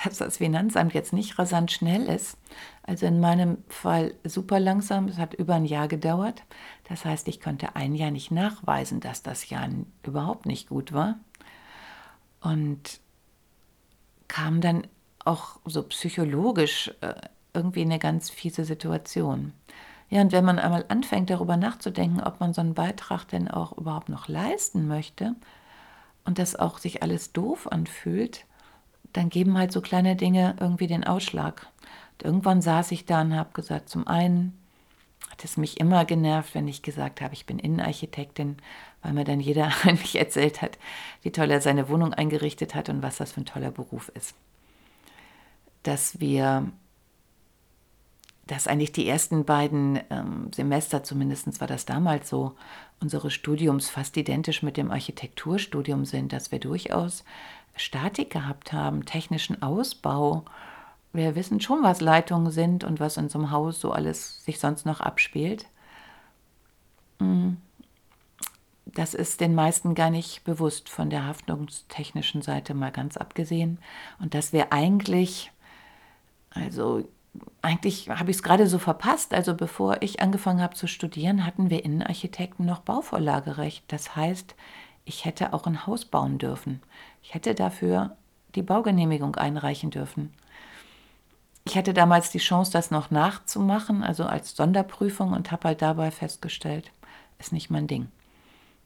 dass 0.02 0.19
das 0.19 0.38
Finanzamt 0.38 0.95
jetzt 0.95 1.12
nicht 1.12 1.38
rasant 1.38 1.73
schnell 1.73 2.05
ist. 2.09 2.38
Also 2.83 3.05
in 3.05 3.21
meinem 3.21 3.59
Fall 3.69 4.14
super 4.25 4.61
langsam. 4.61 5.09
Es 5.09 5.19
hat 5.19 5.35
über 5.35 5.57
ein 5.57 5.67
Jahr 5.67 5.88
gedauert. 5.88 6.43
Das 6.88 7.05
heißt, 7.05 7.28
ich 7.28 7.40
konnte 7.40 7.76
ein 7.76 7.95
Jahr 7.95 8.11
nicht 8.11 8.31
nachweisen, 8.31 9.00
dass 9.00 9.23
das 9.23 9.50
Jahr 9.50 9.69
überhaupt 10.05 10.47
nicht 10.47 10.69
gut 10.69 10.93
war. 10.93 11.17
Und 12.40 13.00
kam 14.28 14.61
dann 14.61 14.87
auch 15.25 15.59
so 15.64 15.83
psychologisch 15.85 16.92
äh, 17.00 17.14
irgendwie 17.54 17.83
eine 17.83 17.99
ganz 17.99 18.30
fiese 18.30 18.64
Situation. 18.64 19.52
Ja, 20.11 20.23
und 20.23 20.33
wenn 20.33 20.45
man 20.45 20.59
einmal 20.59 20.85
anfängt, 20.88 21.28
darüber 21.28 21.57
nachzudenken, 21.57 22.21
ob 22.23 22.40
man 22.40 22.54
so 22.54 22.61
einen 22.61 22.75
Beitrag 22.75 23.26
denn 23.26 23.49
auch 23.49 23.76
überhaupt 23.76 24.09
noch 24.09 24.28
leisten 24.28 24.87
möchte 24.88 25.35
und 26.25 26.38
das 26.38 26.57
auch 26.57 26.78
sich 26.78 27.02
alles 27.02 27.33
doof 27.33 27.71
anfühlt, 27.71 28.47
dann 29.12 29.28
geben 29.28 29.59
halt 29.59 29.73
so 29.73 29.80
kleine 29.80 30.16
Dinge 30.16 30.57
irgendwie 30.61 30.87
den 30.87 31.04
Ausschlag. 31.04 31.66
Und 32.12 32.25
irgendwann 32.25 32.62
saß 32.62 32.92
ich 32.92 33.04
da 33.04 33.21
und 33.23 33.35
habe 33.35 33.50
gesagt, 33.52 33.88
zum 33.88 34.07
einen 34.07 34.59
hat 35.30 35.45
es 35.45 35.57
mich 35.57 35.78
immer 35.78 36.04
genervt, 36.04 36.54
wenn 36.54 36.68
ich 36.68 36.83
gesagt 36.83 37.21
habe, 37.21 37.35
ich 37.35 37.45
bin 37.45 37.59
Innenarchitektin, 37.59 38.57
weil 39.02 39.12
mir 39.12 39.25
dann 39.25 39.40
jeder 39.40 39.71
eigentlich 39.85 40.17
erzählt 40.17 40.62
hat, 40.62 40.78
wie 41.23 41.33
toll 41.33 41.50
er 41.50 41.61
seine 41.61 41.88
Wohnung 41.88 42.14
eingerichtet 42.14 42.75
hat 42.75 42.88
und 42.88 43.02
was 43.02 43.17
das 43.17 43.33
für 43.33 43.40
ein 43.40 43.47
toller 43.47 43.71
Beruf 43.71 44.11
ist. 44.14 44.35
Dass 45.83 46.21
wir, 46.21 46.71
dass 48.47 48.67
eigentlich 48.67 48.93
die 48.93 49.09
ersten 49.09 49.45
beiden 49.45 50.00
ähm, 50.11 50.50
Semester, 50.55 51.05
zumindest 51.05 51.61
war 51.61 51.69
das 51.69 51.87
damals 51.87 52.28
so, 52.28 52.55
unseres 53.00 53.33
Studiums 53.33 53.88
fast 53.88 54.17
identisch 54.17 54.62
mit 54.62 54.76
dem 54.76 54.90
Architekturstudium 54.90 56.05
sind, 56.05 56.33
dass 56.33 56.50
wir 56.50 56.59
durchaus 56.59 57.25
Statik 57.76 58.31
gehabt 58.31 58.73
haben, 58.73 59.05
technischen 59.05 59.62
Ausbau. 59.62 60.45
Wir 61.12 61.37
wissen 61.37 61.61
schon, 61.61 61.83
was 61.83 62.00
Leitungen 62.00 62.50
sind 62.50 62.83
und 62.83 62.99
was 62.99 63.17
in 63.17 63.28
so 63.28 63.38
einem 63.38 63.50
Haus 63.52 63.81
so 63.81 63.93
alles 63.93 64.45
sich 64.45 64.59
sonst 64.59 64.85
noch 64.85 65.00
abspielt. 65.00 65.67
Mm. 67.21 67.55
Das 68.95 69.14
ist 69.14 69.40
den 69.40 69.54
meisten 69.54 69.95
gar 69.95 70.11
nicht 70.11 70.45
bewusst 70.45 70.88
von 70.88 71.11
der 71.11 71.26
haftungstechnischen 71.26 72.42
Seite 72.42 72.75
mal 72.75 72.90
ganz 72.90 73.16
abgesehen. 73.16 73.78
Und 74.18 74.35
dass 74.35 74.52
wir 74.52 74.73
eigentlich, 74.73 75.52
also 76.50 77.07
eigentlich 77.61 78.09
habe 78.09 78.30
ich 78.30 78.38
es 78.38 78.42
gerade 78.42 78.66
so 78.66 78.78
verpasst. 78.78 79.35
Also 79.35 79.54
bevor 79.54 79.99
ich 80.00 80.21
angefangen 80.21 80.62
habe 80.62 80.75
zu 80.75 80.87
studieren, 80.87 81.45
hatten 81.45 81.71
wir 81.71 81.85
Innenarchitekten 81.85 82.64
noch 82.64 82.80
Bauvorlagerecht. 82.80 83.85
Das 83.88 84.16
heißt, 84.16 84.54
ich 85.04 85.25
hätte 85.25 85.52
auch 85.52 85.66
ein 85.66 85.87
Haus 85.87 86.04
bauen 86.04 86.38
dürfen. 86.38 86.83
Ich 87.23 87.35
hätte 87.35 87.54
dafür 87.54 88.16
die 88.54 88.62
Baugenehmigung 88.62 89.37
einreichen 89.37 89.90
dürfen. 89.90 90.33
Ich 91.64 91.76
hatte 91.76 91.92
damals 91.92 92.30
die 92.30 92.38
Chance, 92.38 92.73
das 92.73 92.90
noch 92.90 93.11
nachzumachen, 93.11 94.02
also 94.02 94.25
als 94.25 94.57
Sonderprüfung 94.57 95.35
und 95.35 95.52
habe 95.52 95.68
halt 95.68 95.83
dabei 95.83 96.11
festgestellt, 96.11 96.90
ist 97.38 97.52
nicht 97.52 97.68
mein 97.68 97.87
Ding. 97.87 98.09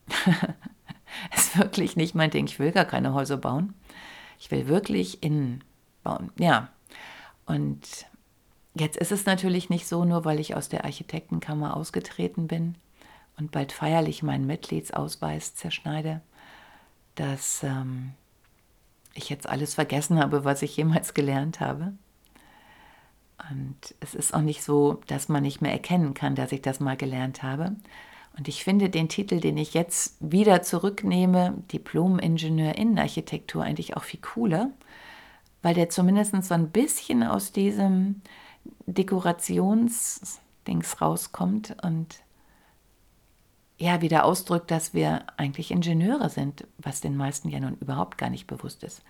ist 1.35 1.57
wirklich 1.57 1.95
nicht 1.95 2.15
mein 2.15 2.31
Ding. 2.31 2.45
Ich 2.45 2.59
will 2.59 2.71
gar 2.71 2.85
keine 2.85 3.13
Häuser 3.13 3.37
bauen. 3.37 3.73
Ich 4.39 4.51
will 4.51 4.67
wirklich 4.67 5.23
innen 5.23 5.63
bauen. 6.03 6.31
Ja. 6.37 6.69
Und 7.45 8.05
jetzt 8.75 8.97
ist 8.97 9.11
es 9.11 9.25
natürlich 9.25 9.69
nicht 9.69 9.87
so, 9.87 10.05
nur 10.05 10.25
weil 10.25 10.39
ich 10.39 10.55
aus 10.55 10.69
der 10.69 10.85
Architektenkammer 10.85 11.75
ausgetreten 11.75 12.47
bin, 12.47 12.75
und 13.37 13.51
bald 13.51 13.71
feierlich 13.71 14.23
meinen 14.23 14.45
Mitgliedsausweis 14.45 15.55
zerschneide, 15.55 16.21
dass 17.15 17.63
ähm, 17.63 18.13
ich 19.13 19.29
jetzt 19.29 19.47
alles 19.47 19.73
vergessen 19.75 20.19
habe, 20.19 20.45
was 20.45 20.61
ich 20.61 20.77
jemals 20.77 21.13
gelernt 21.13 21.59
habe. 21.59 21.93
Und 23.51 23.95
es 23.99 24.15
ist 24.15 24.33
auch 24.33 24.41
nicht 24.41 24.63
so, 24.63 25.01
dass 25.07 25.29
man 25.29 25.43
nicht 25.43 25.61
mehr 25.61 25.71
erkennen 25.71 26.13
kann, 26.13 26.35
dass 26.35 26.51
ich 26.51 26.61
das 26.61 26.79
mal 26.79 26.95
gelernt 26.95 27.43
habe. 27.43 27.75
Und 28.37 28.47
ich 28.47 28.63
finde 28.63 28.89
den 28.89 29.09
Titel, 29.09 29.39
den 29.39 29.57
ich 29.57 29.73
jetzt 29.73 30.15
wieder 30.19 30.61
zurücknehme, 30.63 31.55
Diplom-Ingenieur 31.71 32.75
Innenarchitektur, 32.75 33.63
eigentlich 33.63 33.95
auch 33.95 34.03
viel 34.03 34.21
cooler, 34.21 34.71
weil 35.61 35.75
der 35.75 35.89
zumindest 35.89 36.43
so 36.43 36.53
ein 36.53 36.71
bisschen 36.71 37.23
aus 37.23 37.51
diesem 37.51 38.21
Dekorationsdings 38.85 41.01
rauskommt 41.01 41.75
und 41.83 42.23
ja 43.77 44.01
wieder 44.01 44.25
ausdrückt, 44.25 44.71
dass 44.71 44.93
wir 44.93 45.25
eigentlich 45.37 45.71
Ingenieure 45.71 46.29
sind, 46.29 46.67
was 46.77 47.01
den 47.01 47.17
meisten 47.17 47.49
ja 47.49 47.59
nun 47.59 47.77
überhaupt 47.77 48.17
gar 48.17 48.29
nicht 48.29 48.47
bewusst 48.47 48.83
ist. 48.83 49.01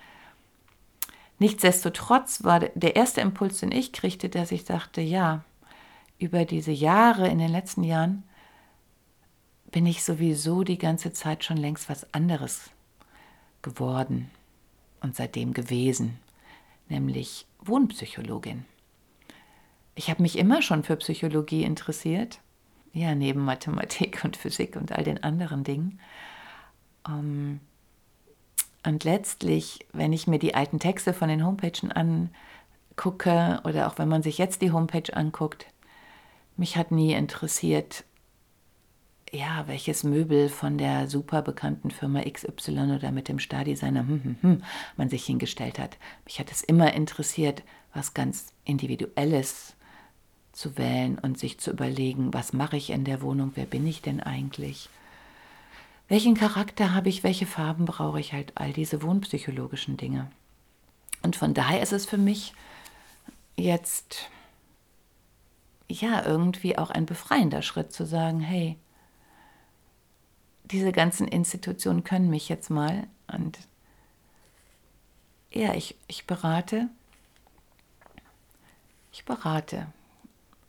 Nichtsdestotrotz 1.39 2.43
war 2.43 2.59
der 2.59 2.95
erste 2.95 3.21
Impuls, 3.21 3.59
den 3.59 3.71
ich 3.71 3.91
kriegte, 3.91 4.29
dass 4.29 4.51
ich 4.51 4.65
dachte, 4.65 5.01
ja, 5.01 5.43
über 6.19 6.45
diese 6.45 6.71
Jahre, 6.71 7.27
in 7.27 7.39
den 7.39 7.51
letzten 7.51 7.83
Jahren, 7.83 8.23
bin 9.73 9.86
ich 9.86 10.05
sowieso 10.05 10.63
die 10.63 10.77
ganze 10.77 11.12
Zeit 11.12 11.43
schon 11.43 11.57
längst 11.57 11.89
was 11.89 12.13
anderes 12.13 12.69
geworden 13.62 14.31
und 15.01 15.17
seitdem 15.17 15.53
gewesen, 15.53 16.17
nämlich 16.88 17.45
Wohnpsychologin. 17.59 18.63
Ich 19.95 20.09
habe 20.09 20.21
mich 20.21 20.38
immer 20.38 20.62
schon 20.62 20.83
für 20.83 20.95
Psychologie 20.95 21.63
interessiert 21.63 22.39
ja, 22.93 23.15
neben 23.15 23.43
Mathematik 23.43 24.23
und 24.23 24.38
Physik 24.38 24.75
und 24.75 24.91
all 24.91 25.03
den 25.03 25.21
anderen 25.23 25.63
Dingen. 25.63 25.99
Ähm, 27.07 27.59
und 28.86 29.03
letztlich, 29.03 29.79
wenn 29.91 30.13
ich 30.13 30.27
mir 30.27 30.39
die 30.39 30.55
alten 30.55 30.79
Texte 30.79 31.13
von 31.13 31.29
den 31.29 31.45
Homepagen 31.45 31.91
angucke 31.91 33.62
oder 33.63 33.88
auch 33.88 33.97
wenn 33.97 34.09
man 34.09 34.21
sich 34.21 34.38
jetzt 34.38 34.62
die 34.62 34.71
Homepage 34.71 35.15
anguckt, 35.15 35.65
mich 36.55 36.77
hat 36.77 36.91
nie 36.91 37.13
interessiert, 37.13 38.03
ja, 39.34 39.67
welches 39.67 40.04
Möbel 40.04 40.48
von 40.48 40.78
der 40.78 41.10
super 41.10 41.41
bekannten 41.41 41.89
Firma 41.89 42.22
XY 42.22 42.96
oder 42.96 43.12
mit 43.12 43.28
dem 43.28 43.39
Stardesigner 43.39 44.02
hm, 44.02 44.24
hm, 44.24 44.38
hm, 44.41 44.63
man 44.96 45.10
sich 45.10 45.26
hingestellt 45.26 45.80
hat. 45.80 45.98
Mich 46.26 46.39
hat 46.39 46.52
es 46.52 46.62
immer 46.62 46.93
interessiert, 46.93 47.63
was 47.93 48.13
ganz 48.13 48.54
Individuelles, 48.63 49.76
zu 50.54 50.78
wählen 50.78 51.17
und 51.17 51.39
sich 51.39 51.60
zu 51.60 51.72
überlegen, 51.72 52.34
was 52.34 52.54
mache 52.54 52.78
ich 52.78 52.91
in 52.91 53.04
der 53.06 53.22
Wohnung, 53.22 53.54
wer 53.56 53.65
bin 53.65 53.86
ich 53.88 54.02
denn 54.02 54.22
eigentlich? 54.22 54.88
Welchen 56.08 56.36
Charakter 56.36 56.93
habe 56.93 57.10
ich, 57.10 57.24
welche 57.24 57.48
Farben 57.48 57.86
brauche 57.86 58.19
ich 58.19 58.34
halt, 58.34 58.54
all 58.56 58.72
diese 58.72 59.02
wohnpsychologischen 59.02 59.98
Dinge. 59.98 60.30
Und 61.24 61.36
von 61.36 61.56
daher 61.56 61.82
ist 61.82 61.91
es 61.91 62.06
für 62.06 62.19
mich 62.19 62.54
jetzt 63.58 64.30
ja 65.89 66.24
irgendwie 66.24 66.78
auch 66.78 66.91
ein 66.91 67.08
befreiender 67.08 67.63
Schritt 67.63 67.91
zu 67.91 68.06
sagen, 68.06 68.39
hey, 68.39 68.78
diese 70.65 70.91
ganzen 70.91 71.28
Institutionen 71.28 72.04
können 72.04 72.30
mich 72.30 72.49
jetzt 72.49 72.69
mal 72.69 73.08
und 73.28 73.60
ja, 75.52 75.76
ich, 75.76 75.95
ich 76.08 76.26
berate, 76.26 76.89
ich 79.12 79.23
berate 79.23 79.88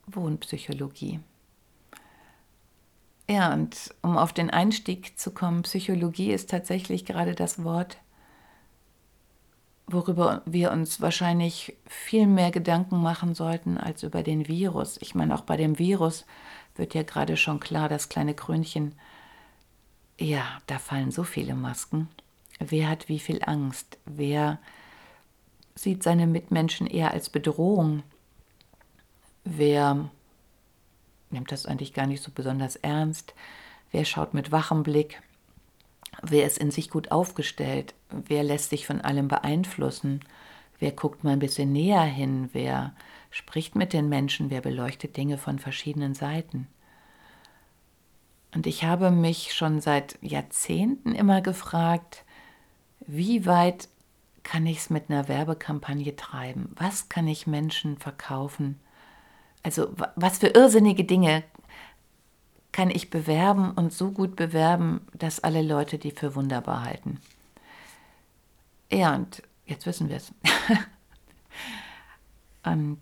Wohnpsychologie. 0.05 1.19
Ja, 3.27 3.51
und 3.53 3.95
um 4.03 4.17
auf 4.17 4.33
den 4.33 4.51
Einstieg 4.51 5.17
zu 5.17 5.31
kommen, 5.31 5.63
Psychologie 5.63 6.31
ist 6.31 6.51
tatsächlich 6.51 7.05
gerade 7.05 7.33
das 7.33 7.63
Wort, 7.63 7.97
worüber 9.87 10.43
wir 10.45 10.71
uns 10.71 11.01
wahrscheinlich 11.01 11.75
viel 11.87 12.27
mehr 12.27 12.51
Gedanken 12.51 13.01
machen 13.01 13.33
sollten 13.33 13.79
als 13.79 14.03
über 14.03 14.21
den 14.21 14.47
Virus. 14.47 14.97
Ich 15.01 15.15
meine, 15.15 15.33
auch 15.33 15.41
bei 15.41 15.57
dem 15.57 15.79
Virus 15.79 16.25
wird 16.75 16.93
ja 16.93 17.01
gerade 17.01 17.37
schon 17.37 17.59
klar, 17.59 17.89
das 17.89 18.09
kleine 18.09 18.35
Krönchen, 18.35 18.93
ja, 20.17 20.45
da 20.67 20.79
fallen 20.79 21.11
so 21.11 21.23
viele 21.23 21.55
Masken. 21.55 22.09
Wer 22.59 22.89
hat 22.89 23.09
wie 23.09 23.19
viel 23.19 23.41
Angst? 23.45 23.97
Wer 24.05 24.59
sieht 25.75 26.03
seine 26.03 26.25
Mitmenschen 26.25 26.87
eher 26.87 27.11
als 27.11 27.29
Bedrohung? 27.29 28.03
Wer 29.43 30.09
nimmt 31.29 31.51
das 31.51 31.65
eigentlich 31.65 31.93
gar 31.93 32.07
nicht 32.07 32.23
so 32.23 32.31
besonders 32.33 32.77
ernst? 32.77 33.33
Wer 33.91 34.05
schaut 34.05 34.33
mit 34.33 34.51
wachem 34.51 34.83
Blick? 34.83 35.21
Wer 36.21 36.45
ist 36.45 36.57
in 36.57 36.71
sich 36.71 36.89
gut 36.89 37.11
aufgestellt? 37.11 37.93
Wer 38.09 38.43
lässt 38.43 38.69
sich 38.69 38.87
von 38.87 39.01
allem 39.01 39.27
beeinflussen? 39.27 40.21
Wer 40.79 40.91
guckt 40.91 41.23
mal 41.23 41.31
ein 41.31 41.39
bisschen 41.39 41.73
näher 41.73 42.03
hin? 42.03 42.49
Wer 42.53 42.95
spricht 43.31 43.75
mit 43.75 43.91
den 43.91 44.07
Menschen? 44.07 44.49
Wer 44.49 44.61
beleuchtet 44.61 45.17
Dinge 45.17 45.37
von 45.37 45.59
verschiedenen 45.59 46.13
Seiten? 46.13 46.67
Und 48.55 48.65
ich 48.67 48.85
habe 48.85 49.11
mich 49.11 49.53
schon 49.53 49.81
seit 49.81 50.17
Jahrzehnten 50.21 51.13
immer 51.13 51.41
gefragt, 51.41 52.23
wie 53.05 53.45
weit 53.45 53.89
kann 54.43 54.65
ich 54.65 54.77
es 54.77 54.89
mit 54.89 55.09
einer 55.09 55.27
Werbekampagne 55.27 56.15
treiben? 56.15 56.71
Was 56.77 57.09
kann 57.09 57.27
ich 57.27 57.47
Menschen 57.47 57.97
verkaufen? 57.97 58.79
Also 59.61 59.89
was 60.15 60.37
für 60.37 60.47
irrsinnige 60.47 61.03
Dinge 61.03 61.43
kann 62.71 62.89
ich 62.89 63.09
bewerben 63.09 63.71
und 63.71 63.91
so 63.91 64.11
gut 64.11 64.37
bewerben, 64.37 65.01
dass 65.13 65.43
alle 65.43 65.61
Leute 65.61 65.97
die 65.97 66.11
für 66.11 66.33
wunderbar 66.35 66.85
halten. 66.85 67.19
Ja, 68.89 69.15
und 69.15 69.43
jetzt 69.65 69.85
wissen 69.85 70.07
wir 70.07 70.17
es. 70.17 70.31
Und 72.63 72.99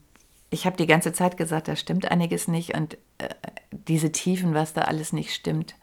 ich 0.53 0.67
habe 0.67 0.77
die 0.77 0.85
ganze 0.85 1.13
Zeit 1.13 1.35
gesagt, 1.35 1.67
da 1.67 1.75
stimmt 1.75 2.11
einiges 2.11 2.47
nicht 2.47 2.75
und 2.75 2.93
äh, 3.17 3.29
diese 3.71 4.11
Tiefen, 4.11 4.53
was 4.53 4.73
da 4.73 4.81
alles 4.81 5.11
nicht 5.11 5.33
stimmt, 5.33 5.73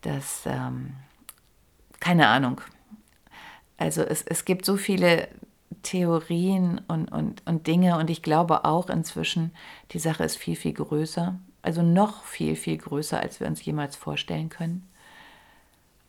das, 0.00 0.44
ähm, 0.46 0.94
keine 2.00 2.28
Ahnung. 2.28 2.62
Also 3.76 4.02
es, 4.02 4.22
es 4.22 4.46
gibt 4.46 4.64
so 4.64 4.78
viele 4.78 5.28
Theorien 5.82 6.80
und, 6.88 7.12
und, 7.12 7.46
und 7.46 7.66
Dinge 7.66 7.98
und 7.98 8.08
ich 8.08 8.22
glaube 8.22 8.64
auch 8.64 8.88
inzwischen, 8.88 9.52
die 9.90 9.98
Sache 9.98 10.24
ist 10.24 10.36
viel, 10.36 10.56
viel 10.56 10.72
größer. 10.72 11.38
Also 11.60 11.82
noch 11.82 12.24
viel, 12.24 12.56
viel 12.56 12.78
größer, 12.78 13.20
als 13.20 13.40
wir 13.40 13.46
uns 13.46 13.62
jemals 13.62 13.94
vorstellen 13.94 14.48
können. 14.48 14.88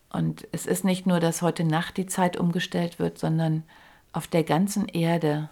Und 0.10 0.48
es 0.54 0.66
ist 0.66 0.86
nicht 0.86 1.06
nur, 1.06 1.20
dass 1.20 1.42
heute 1.42 1.66
Nacht 1.66 1.98
die 1.98 2.06
Zeit 2.06 2.38
umgestellt 2.38 2.98
wird, 2.98 3.18
sondern 3.18 3.64
auf 4.14 4.28
der 4.28 4.44
ganzen 4.44 4.88
Erde 4.88 5.50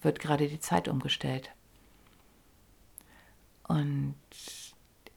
wird 0.00 0.18
gerade 0.18 0.48
die 0.48 0.60
Zeit 0.60 0.88
umgestellt. 0.88 1.50
Und 3.70 4.16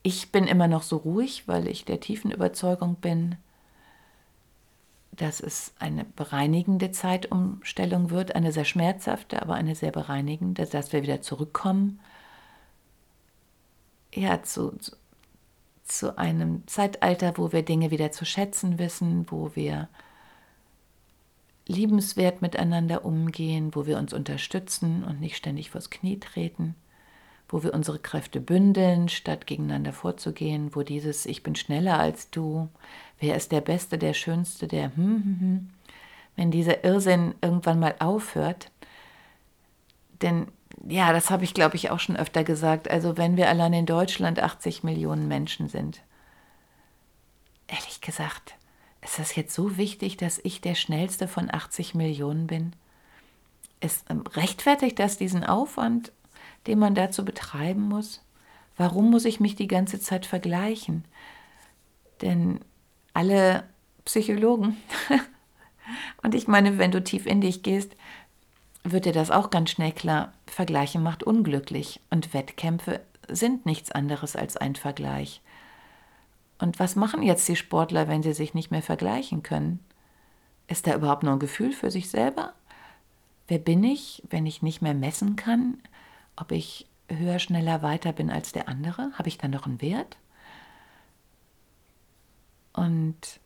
ich 0.04 0.32
bin 0.32 0.46
immer 0.46 0.68
noch 0.68 0.84
so 0.84 0.98
ruhig, 0.98 1.48
weil 1.48 1.68
ich 1.68 1.86
der 1.86 2.00
tiefen 2.00 2.30
Überzeugung 2.30 2.96
bin, 2.96 3.38
dass 5.12 5.40
es 5.40 5.74
eine 5.80 6.06
bereinigende 6.06 6.92
Zeitumstellung 6.92 8.12
wird, 8.12 8.36
eine 8.36 8.52
sehr 8.52 8.66
schmerzhafte, 8.66 9.42
aber 9.42 9.56
eine 9.56 9.74
sehr 9.74 9.92
bereinigende, 9.92 10.68
dass 10.68 10.94
wir 10.94 11.02
wieder 11.02 11.22
zurückkommen. 11.22 12.00
Ja, 14.14 14.44
zu, 14.44 14.78
zu, 15.84 16.18
einem 16.20 16.68
Zeitalter, 16.68 17.36
wo 17.38 17.52
wir 17.52 17.64
Dinge 17.64 17.90
wieder 17.90 18.12
zu 18.12 18.24
schätzen 18.24 18.78
wissen, 18.78 19.26
wo 19.32 19.56
wir 19.56 19.90
liebenswert 21.66 22.44
miteinander 22.44 23.04
umgehen, 23.04 23.74
wo 23.74 23.88
wir 23.88 23.98
uns 23.98 24.14
unterstützen 24.14 25.04
und 25.04 25.20
nicht 25.20 25.38
ständig 25.38 25.72
vors 25.72 25.90
Knie 25.90 26.20
treten, 26.20 26.76
wo 27.54 27.62
wir 27.62 27.76
unsere 27.76 28.00
Kräfte 28.00 28.42
bündeln, 28.42 29.10
statt 29.10 29.46
gegeneinander 29.46 29.94
vorzugehen, 29.94 30.74
wo 30.74 30.82
dieses 30.82 31.28
Ich 31.28 31.44
bin 31.44 31.56
schneller 31.56 32.00
als 32.00 32.32
du, 32.32 32.68
wer 33.20 33.36
ist 33.36 33.52
der 33.52 33.62
Beste, 33.62 34.00
der 34.00 34.16
Schönste, 34.16 34.68
der 34.68 34.86
hm, 34.96 34.96
hm, 34.96 35.38
hm, 35.40 35.70
wenn 36.36 36.50
dieser 36.50 36.84
Irrsinn 36.84 37.36
irgendwann 37.42 37.80
mal 37.80 37.94
aufhört, 38.00 38.72
denn 40.24 40.48
ja, 40.88 41.14
das 41.14 41.30
habe 41.30 41.44
ich, 41.44 41.54
glaube 41.54 41.76
ich, 41.76 41.92
auch 41.92 42.00
schon 42.00 42.18
öfter 42.18 42.44
gesagt. 42.44 42.90
Also 42.90 43.18
wenn 43.18 43.38
wir 43.38 43.48
allein 43.48 43.74
in 43.74 43.86
Deutschland 43.86 44.40
80 44.40 44.84
Millionen 44.84 45.28
Menschen 45.28 45.70
sind, 45.70 46.02
ehrlich 47.68 48.02
gesagt, 48.02 48.56
ist 49.02 49.20
das 49.20 49.36
jetzt 49.36 49.54
so 49.54 49.78
wichtig, 49.78 50.18
dass 50.18 50.42
ich 50.44 50.60
der 50.60 50.74
schnellste 50.74 51.28
von 51.28 51.54
80 51.54 51.94
Millionen 51.94 52.48
bin? 52.48 52.74
Es 53.80 54.06
ähm, 54.10 54.24
rechtfertigt 54.34 54.98
das 54.98 55.20
diesen 55.20 55.44
Aufwand, 55.44 56.12
den 56.68 56.80
man 56.80 56.96
dazu 56.96 57.26
betreiben 57.26 57.82
muss? 57.82 58.22
Warum 58.78 59.12
muss 59.12 59.26
ich 59.26 59.40
mich 59.40 59.56
die 59.56 59.68
ganze 59.68 60.00
Zeit 60.00 60.26
vergleichen? 60.26 61.06
Denn 62.22 62.60
alle 63.14 63.64
Psychologen, 64.06 64.78
und 66.24 66.36
ich 66.36 66.48
meine, 66.48 66.78
wenn 66.78 66.92
du 66.92 67.04
tief 67.04 67.26
in 67.26 67.42
dich 67.42 67.64
gehst, 67.64 67.96
wird 68.84 69.06
dir 69.06 69.14
das 69.14 69.32
auch 69.32 69.50
ganz 69.50 69.72
schnell 69.72 69.92
klar. 69.92 70.34
Vergleichen 70.48 71.04
macht 71.04 71.24
unglücklich 71.24 72.00
und 72.10 72.34
Wettkämpfe 72.34 73.02
sind 73.30 73.66
nichts 73.66 73.92
anderes 73.92 74.36
als 74.36 74.58
ein 74.58 74.76
Vergleich. 74.76 75.42
Und 76.60 76.80
was 76.80 76.96
machen 76.96 77.24
jetzt 77.24 77.48
die 77.48 77.56
Sportler, 77.56 78.08
wenn 78.08 78.24
sie 78.24 78.34
sich 78.34 78.54
nicht 78.54 78.72
mehr 78.72 78.82
vergleichen 78.82 79.44
können? 79.44 79.80
Ist 80.68 80.88
da 80.88 80.96
überhaupt 80.96 81.24
noch 81.24 81.34
ein 81.34 81.40
Gefühl 81.40 81.74
für 81.74 81.92
sich 81.92 82.10
selber? 82.10 82.54
Wer 83.48 83.60
bin 83.60 83.84
ich, 83.84 84.24
wenn 84.30 84.46
ich 84.46 84.62
nicht 84.62 84.82
mehr 84.82 84.94
messen 84.94 85.36
kann, 85.36 85.78
ob 86.36 86.52
ich 86.52 86.88
höher, 87.10 87.40
schneller, 87.40 87.82
weiter 87.82 88.14
bin 88.14 88.30
als 88.30 88.52
der 88.52 88.68
andere? 88.68 89.12
Habe 89.14 89.30
ich 89.30 89.38
dann 89.38 89.52
noch 89.52 89.66
einen 89.66 89.82
Wert? 89.82 90.18
Und 92.74 93.40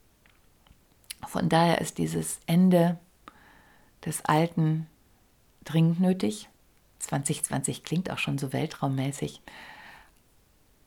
von 1.27 1.49
daher 1.49 1.81
ist 1.81 1.97
dieses 1.97 2.39
Ende 2.47 2.97
des 4.05 4.23
alten 4.25 4.87
dringend 5.65 5.99
nötig. 5.99 6.49
2020 6.99 7.83
klingt 7.83 8.09
auch 8.09 8.17
schon 8.17 8.37
so 8.37 8.53
weltraummäßig. 8.53 9.41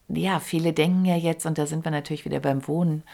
Ja, 0.08 0.40
viele 0.40 0.72
denken 0.72 1.04
ja 1.04 1.16
jetzt, 1.16 1.46
und 1.46 1.58
da 1.58 1.66
sind 1.66 1.84
wir 1.84 1.92
natürlich 1.92 2.24
wieder 2.24 2.40
beim 2.40 2.66
Wohnen, 2.66 3.04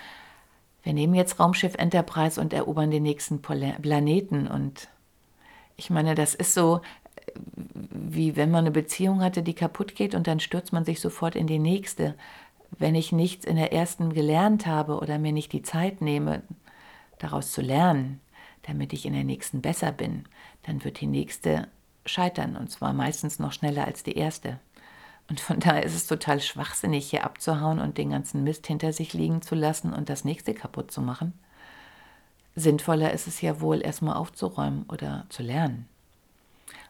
wir 0.82 0.92
nehmen 0.92 1.14
jetzt 1.14 1.40
Raumschiff 1.40 1.74
Enterprise 1.74 2.40
und 2.40 2.52
erobern 2.52 2.92
den 2.92 3.02
nächsten 3.02 3.42
Planeten. 3.42 4.46
Und 4.46 4.88
ich 5.76 5.90
meine, 5.90 6.14
das 6.14 6.36
ist 6.36 6.54
so, 6.54 6.80
wie 7.90 8.36
wenn 8.36 8.50
man 8.50 8.64
eine 8.64 8.70
Beziehung 8.70 9.22
hatte, 9.22 9.42
die 9.42 9.54
kaputt 9.54 9.94
geht 9.94 10.14
und 10.14 10.26
dann 10.26 10.40
stürzt 10.40 10.72
man 10.72 10.84
sich 10.84 11.00
sofort 11.00 11.36
in 11.36 11.46
die 11.46 11.58
nächste. 11.58 12.14
Wenn 12.78 12.94
ich 12.94 13.12
nichts 13.12 13.44
in 13.44 13.56
der 13.56 13.72
ersten 13.72 14.12
gelernt 14.12 14.66
habe 14.66 14.98
oder 14.98 15.18
mir 15.18 15.32
nicht 15.32 15.52
die 15.52 15.62
Zeit 15.62 16.00
nehme, 16.00 16.42
daraus 17.18 17.52
zu 17.52 17.62
lernen, 17.62 18.20
damit 18.62 18.92
ich 18.92 19.06
in 19.06 19.12
der 19.12 19.24
nächsten 19.24 19.62
besser 19.62 19.92
bin, 19.92 20.24
dann 20.64 20.84
wird 20.84 21.00
die 21.00 21.06
nächste 21.06 21.68
scheitern 22.04 22.56
und 22.56 22.70
zwar 22.70 22.92
meistens 22.92 23.38
noch 23.38 23.52
schneller 23.52 23.86
als 23.86 24.02
die 24.02 24.16
erste. 24.16 24.58
Und 25.28 25.40
von 25.40 25.58
daher 25.58 25.82
ist 25.82 25.94
es 25.94 26.06
total 26.06 26.40
schwachsinnig, 26.40 27.10
hier 27.10 27.24
abzuhauen 27.24 27.80
und 27.80 27.98
den 27.98 28.10
ganzen 28.10 28.44
Mist 28.44 28.66
hinter 28.66 28.92
sich 28.92 29.12
liegen 29.12 29.42
zu 29.42 29.54
lassen 29.54 29.92
und 29.92 30.08
das 30.08 30.24
nächste 30.24 30.54
kaputt 30.54 30.90
zu 30.90 31.00
machen. 31.00 31.32
Sinnvoller 32.54 33.12
ist 33.12 33.26
es 33.26 33.40
ja 33.40 33.60
wohl, 33.60 33.84
erstmal 33.84 34.16
aufzuräumen 34.16 34.84
oder 34.88 35.26
zu 35.28 35.42
lernen. 35.42 35.88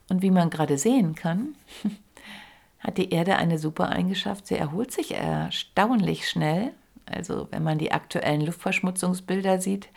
Und 0.09 0.23
wie 0.23 0.31
man 0.31 0.51
gerade 0.51 0.79
sehen 0.79 1.15
kann, 1.15 1.55
hat 2.79 2.99
die 2.99 3.11
Erde 3.11 3.37
eine 3.37 3.59
super 3.59 3.89
Eigenschaft. 3.89 4.47
Sie 4.47 4.57
erholt 4.57 4.93
sich 4.93 5.15
erstaunlich 5.15 6.29
schnell. 6.29 6.73
Also 7.07 7.49
wenn 7.51 7.63
man 7.63 7.79
die 7.79 7.93
aktuellen 7.93 8.41
Luftverschmutzungsbilder 8.43 9.61
sieht, 9.61 9.89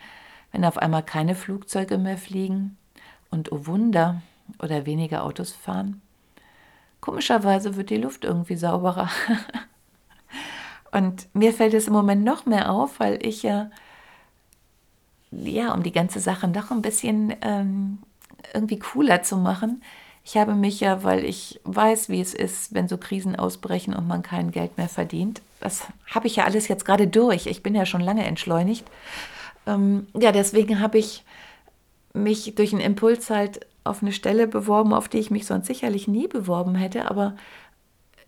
wenn 0.52 0.64
auf 0.64 0.78
einmal 0.78 1.02
keine 1.02 1.34
Flugzeuge 1.34 1.98
mehr 1.98 2.18
fliegen 2.18 2.76
und 3.30 3.52
oh 3.52 3.66
Wunder 3.66 4.22
oder 4.58 4.86
weniger 4.86 5.24
Autos 5.24 5.52
fahren. 5.52 6.02
Komischerweise 7.00 7.76
wird 7.76 7.90
die 7.90 7.96
Luft 7.96 8.24
irgendwie 8.24 8.56
sauberer. 8.56 9.08
und 10.92 11.28
mir 11.34 11.52
fällt 11.52 11.74
es 11.74 11.86
im 11.86 11.92
Moment 11.92 12.24
noch 12.24 12.46
mehr 12.46 12.70
auf, 12.70 13.00
weil 13.00 13.24
ich 13.24 13.42
ja, 13.42 13.70
ja, 15.30 15.72
um 15.72 15.82
die 15.82 15.92
ganze 15.92 16.20
Sache 16.20 16.48
noch 16.48 16.70
ein 16.70 16.82
bisschen 16.82 17.34
ähm, 17.40 17.98
irgendwie 18.54 18.78
cooler 18.78 19.22
zu 19.22 19.36
machen, 19.36 19.82
ich 20.24 20.36
habe 20.36 20.54
mich 20.54 20.80
ja, 20.80 21.02
weil 21.02 21.24
ich 21.24 21.60
weiß, 21.64 22.08
wie 22.08 22.20
es 22.20 22.34
ist, 22.34 22.74
wenn 22.74 22.88
so 22.88 22.98
Krisen 22.98 23.36
ausbrechen 23.36 23.94
und 23.94 24.06
man 24.06 24.22
kein 24.22 24.50
Geld 24.50 24.76
mehr 24.76 24.88
verdient. 24.88 25.40
Das 25.60 25.84
habe 26.06 26.26
ich 26.26 26.36
ja 26.36 26.44
alles 26.44 26.68
jetzt 26.68 26.84
gerade 26.84 27.06
durch. 27.06 27.46
Ich 27.46 27.62
bin 27.62 27.74
ja 27.74 27.86
schon 27.86 28.00
lange 28.00 28.24
entschleunigt. 28.24 28.86
Ähm, 29.66 30.06
ja, 30.14 30.32
deswegen 30.32 30.80
habe 30.80 30.98
ich 30.98 31.24
mich 32.12 32.54
durch 32.54 32.72
einen 32.72 32.82
Impuls 32.82 33.30
halt 33.30 33.66
auf 33.82 34.02
eine 34.02 34.12
Stelle 34.12 34.46
beworben, 34.46 34.92
auf 34.92 35.08
die 35.08 35.18
ich 35.18 35.30
mich 35.30 35.46
sonst 35.46 35.66
sicherlich 35.66 36.06
nie 36.06 36.28
beworben 36.28 36.74
hätte. 36.74 37.10
Aber 37.10 37.34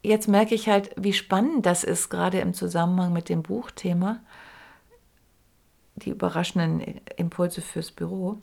jetzt 0.02 0.28
merke 0.28 0.54
ich 0.54 0.68
halt, 0.68 0.90
wie 0.96 1.12
spannend 1.12 1.66
das 1.66 1.84
ist, 1.84 2.08
gerade 2.08 2.40
im 2.40 2.54
Zusammenhang 2.54 3.12
mit 3.12 3.28
dem 3.28 3.42
Buchthema. 3.42 4.20
Die 5.96 6.10
überraschenden 6.10 7.00
Impulse 7.16 7.60
fürs 7.60 7.90
Büro. 7.90 8.38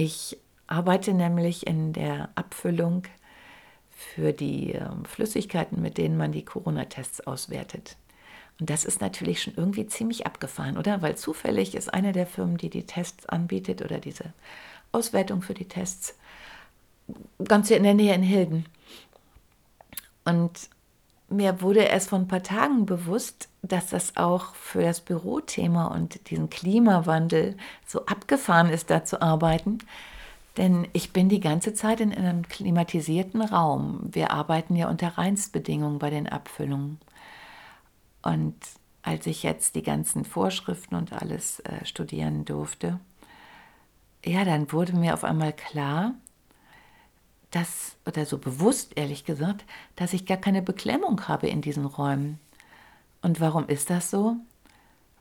Ich 0.00 0.38
arbeite 0.66 1.12
nämlich 1.12 1.66
in 1.66 1.92
der 1.92 2.30
Abfüllung 2.34 3.02
für 3.90 4.32
die 4.32 4.72
ähm, 4.72 5.04
Flüssigkeiten, 5.04 5.82
mit 5.82 5.98
denen 5.98 6.16
man 6.16 6.32
die 6.32 6.42
Corona-Tests 6.42 7.26
auswertet. 7.26 7.98
Und 8.58 8.70
das 8.70 8.86
ist 8.86 9.02
natürlich 9.02 9.42
schon 9.42 9.52
irgendwie 9.58 9.86
ziemlich 9.86 10.24
abgefahren, 10.24 10.78
oder? 10.78 11.02
Weil 11.02 11.18
zufällig 11.18 11.74
ist 11.74 11.92
eine 11.92 12.12
der 12.12 12.26
Firmen, 12.26 12.56
die 12.56 12.70
die 12.70 12.86
Tests 12.86 13.26
anbietet 13.26 13.82
oder 13.82 13.98
diese 13.98 14.32
Auswertung 14.90 15.42
für 15.42 15.52
die 15.52 15.68
Tests, 15.68 16.16
ganz 17.44 17.68
hier 17.68 17.76
in 17.76 17.82
der 17.82 17.92
Nähe 17.92 18.14
in 18.14 18.22
Hilden. 18.22 18.64
Und 20.24 20.70
mir 21.30 21.62
wurde 21.62 21.80
erst 21.80 22.10
vor 22.10 22.18
ein 22.18 22.28
paar 22.28 22.42
Tagen 22.42 22.86
bewusst, 22.86 23.48
dass 23.62 23.88
das 23.88 24.16
auch 24.16 24.54
für 24.54 24.82
das 24.82 25.00
Bürothema 25.00 25.86
und 25.86 26.30
diesen 26.30 26.50
Klimawandel 26.50 27.56
so 27.86 28.04
abgefahren 28.06 28.68
ist, 28.68 28.90
da 28.90 29.04
zu 29.04 29.22
arbeiten. 29.22 29.78
Denn 30.56 30.88
ich 30.92 31.12
bin 31.12 31.28
die 31.28 31.40
ganze 31.40 31.72
Zeit 31.72 32.00
in 32.00 32.12
einem 32.12 32.48
klimatisierten 32.48 33.40
Raum. 33.42 34.00
Wir 34.10 34.32
arbeiten 34.32 34.74
ja 34.74 34.88
unter 34.88 35.16
Reinstbedingungen 35.16 35.98
bei 35.98 36.10
den 36.10 36.28
Abfüllungen. 36.28 36.98
Und 38.22 38.56
als 39.02 39.26
ich 39.26 39.42
jetzt 39.42 39.76
die 39.76 39.82
ganzen 39.82 40.24
Vorschriften 40.24 40.96
und 40.96 41.12
alles 41.12 41.60
äh, 41.60 41.84
studieren 41.86 42.44
durfte, 42.44 42.98
ja, 44.24 44.44
dann 44.44 44.70
wurde 44.72 44.94
mir 44.94 45.14
auf 45.14 45.24
einmal 45.24 45.52
klar, 45.52 46.14
dass, 47.50 47.96
oder 48.06 48.26
so 48.26 48.38
bewusst 48.38 48.92
ehrlich 48.96 49.24
gesagt, 49.24 49.64
dass 49.96 50.12
ich 50.12 50.26
gar 50.26 50.36
keine 50.36 50.62
Beklemmung 50.62 51.28
habe 51.28 51.48
in 51.48 51.62
diesen 51.62 51.84
Räumen. 51.84 52.38
Und 53.22 53.40
warum 53.40 53.66
ist 53.68 53.90
das 53.90 54.10
so? 54.10 54.36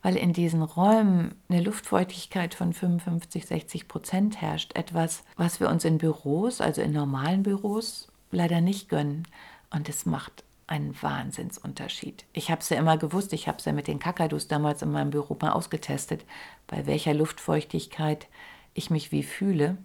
weil 0.01 0.15
in 0.15 0.33
diesen 0.33 0.61
Räumen 0.61 1.35
eine 1.49 1.61
Luftfeuchtigkeit 1.61 2.53
von 2.53 2.73
55, 2.73 3.45
60 3.45 3.87
Prozent 3.87 4.41
herrscht. 4.41 4.75
Etwas, 4.75 5.23
was 5.35 5.59
wir 5.59 5.69
uns 5.69 5.83
in 5.85 5.97
Büros, 5.97 6.61
also 6.61 6.81
in 6.81 6.91
normalen 6.91 7.43
Büros, 7.43 8.07
leider 8.31 8.61
nicht 8.61 8.89
gönnen. 8.89 9.27
Und 9.69 9.89
es 9.89 10.05
macht 10.05 10.43
einen 10.67 10.95
Wahnsinnsunterschied. 11.01 12.25
Ich 12.31 12.51
habe 12.51 12.61
es 12.61 12.69
ja 12.69 12.77
immer 12.77 12.97
gewusst, 12.97 13.33
ich 13.33 13.47
habe 13.47 13.57
es 13.57 13.65
ja 13.65 13.73
mit 13.73 13.87
den 13.87 13.99
Kakadus 13.99 14.47
damals 14.47 14.81
in 14.81 14.91
meinem 14.91 15.09
Büro 15.09 15.35
mal 15.41 15.51
ausgetestet, 15.51 16.25
bei 16.67 16.85
welcher 16.85 17.13
Luftfeuchtigkeit 17.13 18.27
ich 18.75 18.89
mich 18.89 19.11
wie 19.11 19.23
fühle. 19.23 19.77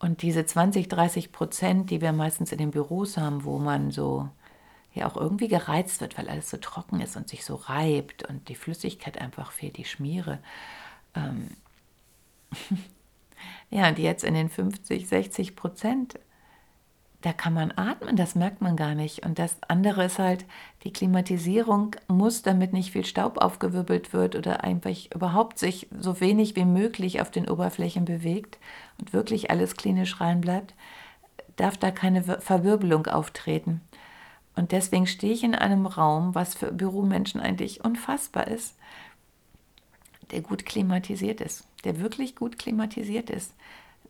Und 0.00 0.22
diese 0.22 0.44
20, 0.46 0.88
30 0.88 1.30
Prozent, 1.30 1.90
die 1.90 2.00
wir 2.00 2.12
meistens 2.12 2.52
in 2.52 2.58
den 2.58 2.70
Büros 2.70 3.18
haben, 3.18 3.44
wo 3.44 3.58
man 3.58 3.90
so 3.90 4.28
ja 4.92 5.06
auch 5.06 5.16
irgendwie 5.16 5.46
gereizt 5.46 6.00
wird, 6.00 6.18
weil 6.18 6.28
alles 6.28 6.50
so 6.50 6.56
trocken 6.56 7.00
ist 7.00 7.16
und 7.16 7.28
sich 7.28 7.44
so 7.44 7.54
reibt 7.54 8.28
und 8.28 8.48
die 8.48 8.56
Flüssigkeit 8.56 9.18
einfach 9.18 9.52
fehlt, 9.52 9.76
die 9.76 9.84
Schmiere. 9.84 10.40
Ähm 11.14 11.48
ja, 13.70 13.92
die 13.92 14.02
jetzt 14.02 14.24
in 14.24 14.34
den 14.34 14.48
50, 14.48 15.06
60 15.06 15.54
Prozent, 15.54 16.18
da 17.22 17.34
kann 17.34 17.52
man 17.52 17.72
atmen, 17.76 18.16
das 18.16 18.34
merkt 18.34 18.62
man 18.62 18.76
gar 18.76 18.94
nicht. 18.94 19.24
Und 19.26 19.38
das 19.38 19.56
andere 19.68 20.04
ist 20.06 20.18
halt, 20.18 20.46
die 20.84 20.92
Klimatisierung 20.92 21.96
muss, 22.08 22.42
damit 22.42 22.72
nicht 22.72 22.92
viel 22.92 23.04
Staub 23.04 23.38
aufgewirbelt 23.38 24.12
wird 24.14 24.36
oder 24.36 24.64
einfach 24.64 24.96
überhaupt 25.14 25.58
sich 25.58 25.88
so 25.98 26.20
wenig 26.20 26.56
wie 26.56 26.64
möglich 26.64 27.20
auf 27.20 27.30
den 27.30 27.48
Oberflächen 27.48 28.06
bewegt 28.06 28.58
und 28.98 29.12
wirklich 29.12 29.50
alles 29.50 29.76
klinisch 29.76 30.20
rein 30.20 30.40
bleibt, 30.40 30.74
darf 31.56 31.76
da 31.76 31.90
keine 31.90 32.22
Verwirbelung 32.22 33.06
auftreten. 33.06 33.82
Und 34.56 34.72
deswegen 34.72 35.06
stehe 35.06 35.34
ich 35.34 35.44
in 35.44 35.54
einem 35.54 35.86
Raum, 35.86 36.34
was 36.34 36.54
für 36.54 36.72
Büromenschen 36.72 37.40
eigentlich 37.40 37.84
unfassbar 37.84 38.48
ist, 38.48 38.76
der 40.30 40.40
gut 40.40 40.64
klimatisiert 40.64 41.40
ist, 41.40 41.66
der 41.84 42.00
wirklich 42.00 42.34
gut 42.34 42.58
klimatisiert 42.58 43.30
ist. 43.30 43.52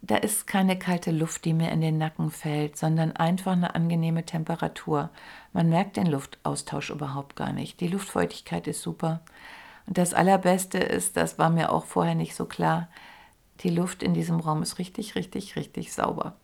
Da 0.02 0.16
ist 0.16 0.46
keine 0.46 0.78
kalte 0.78 1.10
Luft, 1.10 1.44
die 1.44 1.52
mir 1.52 1.70
in 1.70 1.82
den 1.82 1.98
Nacken 1.98 2.30
fällt, 2.30 2.78
sondern 2.78 3.12
einfach 3.16 3.52
eine 3.52 3.74
angenehme 3.74 4.24
Temperatur. 4.24 5.10
Man 5.52 5.68
merkt 5.68 5.96
den 5.96 6.06
Luftaustausch 6.06 6.90
überhaupt 6.90 7.36
gar 7.36 7.52
nicht. 7.52 7.80
Die 7.80 7.88
Luftfeuchtigkeit 7.88 8.66
ist 8.66 8.80
super. 8.80 9.20
Und 9.86 9.98
das 9.98 10.14
Allerbeste 10.14 10.78
ist, 10.78 11.16
das 11.16 11.38
war 11.38 11.50
mir 11.50 11.70
auch 11.70 11.84
vorher 11.84 12.14
nicht 12.14 12.34
so 12.34 12.46
klar, 12.46 12.88
die 13.60 13.70
Luft 13.70 14.02
in 14.02 14.14
diesem 14.14 14.40
Raum 14.40 14.62
ist 14.62 14.78
richtig, 14.78 15.16
richtig, 15.16 15.56
richtig 15.56 15.92
sauber. 15.92 16.36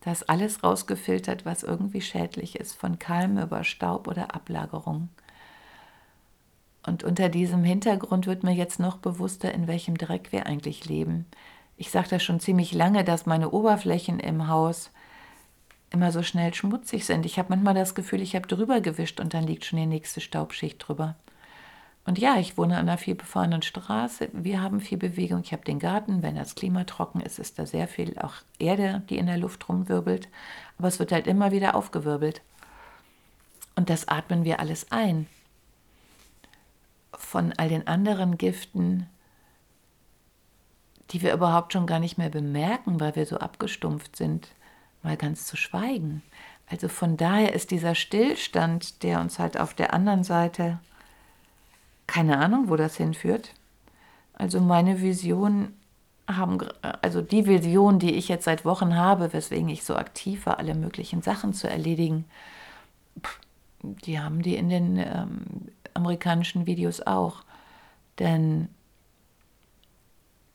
Da 0.00 0.12
ist 0.12 0.28
alles 0.28 0.62
rausgefiltert, 0.62 1.46
was 1.46 1.62
irgendwie 1.62 2.02
schädlich 2.02 2.56
ist, 2.56 2.74
von 2.74 2.98
Keim 2.98 3.38
über 3.38 3.64
Staub 3.64 4.06
oder 4.06 4.34
Ablagerung. 4.34 5.08
Und 6.86 7.04
unter 7.04 7.28
diesem 7.28 7.64
Hintergrund 7.64 8.26
wird 8.26 8.42
mir 8.42 8.54
jetzt 8.54 8.80
noch 8.80 8.98
bewusster, 8.98 9.52
in 9.52 9.66
welchem 9.66 9.96
Dreck 9.96 10.30
wir 10.30 10.46
eigentlich 10.46 10.86
leben. 10.86 11.26
Ich 11.78 11.90
sage 11.90 12.08
das 12.10 12.24
schon 12.24 12.40
ziemlich 12.40 12.72
lange, 12.72 13.04
dass 13.04 13.24
meine 13.24 13.50
Oberflächen 13.50 14.18
im 14.18 14.48
Haus 14.48 14.90
immer 15.90 16.12
so 16.12 16.22
schnell 16.22 16.52
schmutzig 16.52 17.06
sind. 17.06 17.24
Ich 17.24 17.38
habe 17.38 17.50
manchmal 17.50 17.74
das 17.74 17.94
Gefühl, 17.94 18.20
ich 18.20 18.34
habe 18.34 18.48
drüber 18.48 18.80
gewischt 18.80 19.20
und 19.20 19.32
dann 19.32 19.46
liegt 19.46 19.64
schon 19.64 19.78
die 19.78 19.86
nächste 19.86 20.20
Staubschicht 20.20 20.76
drüber. 20.86 21.14
Und 22.04 22.18
ja, 22.18 22.36
ich 22.36 22.58
wohne 22.58 22.78
an 22.78 22.88
einer 22.88 22.98
viel 22.98 23.14
befahrenen 23.14 23.62
Straße. 23.62 24.30
Wir 24.32 24.60
haben 24.60 24.80
viel 24.80 24.98
Bewegung. 24.98 25.42
Ich 25.44 25.52
habe 25.52 25.64
den 25.64 25.78
Garten. 25.78 26.22
Wenn 26.22 26.36
das 26.36 26.54
Klima 26.54 26.84
trocken 26.84 27.20
ist, 27.20 27.38
ist 27.38 27.58
da 27.58 27.66
sehr 27.66 27.86
viel 27.86 28.18
auch 28.18 28.34
Erde, 28.58 29.02
die 29.08 29.18
in 29.18 29.26
der 29.26 29.38
Luft 29.38 29.68
rumwirbelt. 29.68 30.28
Aber 30.78 30.88
es 30.88 30.98
wird 30.98 31.12
halt 31.12 31.26
immer 31.26 31.52
wieder 31.52 31.74
aufgewirbelt. 31.74 32.40
Und 33.76 33.88
das 33.88 34.08
atmen 34.08 34.44
wir 34.44 34.58
alles 34.58 34.90
ein. 34.90 35.26
Von 37.12 37.52
all 37.56 37.68
den 37.68 37.86
anderen 37.86 38.36
Giften, 38.36 39.06
die 41.10 41.22
wir 41.22 41.32
überhaupt 41.32 41.72
schon 41.72 41.86
gar 41.86 41.98
nicht 41.98 42.18
mehr 42.18 42.30
bemerken, 42.30 43.00
weil 43.00 43.16
wir 43.16 43.26
so 43.26 43.38
abgestumpft 43.38 44.16
sind, 44.16 44.48
mal 45.02 45.16
ganz 45.16 45.46
zu 45.46 45.56
schweigen. 45.56 46.22
Also 46.70 46.88
von 46.88 47.16
daher 47.16 47.54
ist 47.54 47.70
dieser 47.70 47.94
Stillstand, 47.94 49.02
der 49.02 49.20
uns 49.20 49.38
halt 49.38 49.58
auf 49.58 49.74
der 49.74 49.94
anderen 49.94 50.22
Seite 50.24 50.78
keine 52.06 52.38
Ahnung, 52.38 52.68
wo 52.68 52.76
das 52.76 52.96
hinführt. 52.96 53.54
Also 54.34 54.60
meine 54.60 55.00
Vision 55.00 55.74
haben, 56.26 56.58
also 57.02 57.22
die 57.22 57.46
Vision, 57.46 57.98
die 57.98 58.14
ich 58.14 58.28
jetzt 58.28 58.44
seit 58.44 58.64
Wochen 58.64 58.96
habe, 58.96 59.32
weswegen 59.32 59.68
ich 59.68 59.84
so 59.84 59.96
aktiv 59.96 60.46
war, 60.46 60.58
alle 60.58 60.74
möglichen 60.74 61.22
Sachen 61.22 61.54
zu 61.54 61.68
erledigen, 61.68 62.24
die 63.82 64.20
haben 64.20 64.42
die 64.42 64.56
in 64.56 64.68
den 64.68 64.96
ähm, 64.96 65.42
amerikanischen 65.94 66.66
Videos 66.66 67.00
auch. 67.00 67.44
Denn 68.18 68.68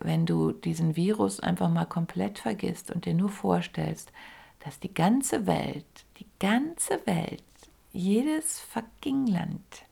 wenn 0.04 0.26
du 0.26 0.52
diesen 0.52 0.96
Virus 0.96 1.40
einfach 1.40 1.70
mal 1.70 1.86
komplett 1.86 2.40
vergisst 2.40 2.92
und 2.92 3.06
dir 3.06 3.14
nur 3.14 3.30
vorstellst, 3.30 4.12
dass 4.60 4.80
die 4.80 4.94
ganze 4.94 5.46
Welt, 5.48 5.86
die 6.18 6.28
ganze 6.40 7.06
Welt, 7.06 7.44
jedes 7.92 8.60
fucking 8.60 9.28
Land 9.28 9.86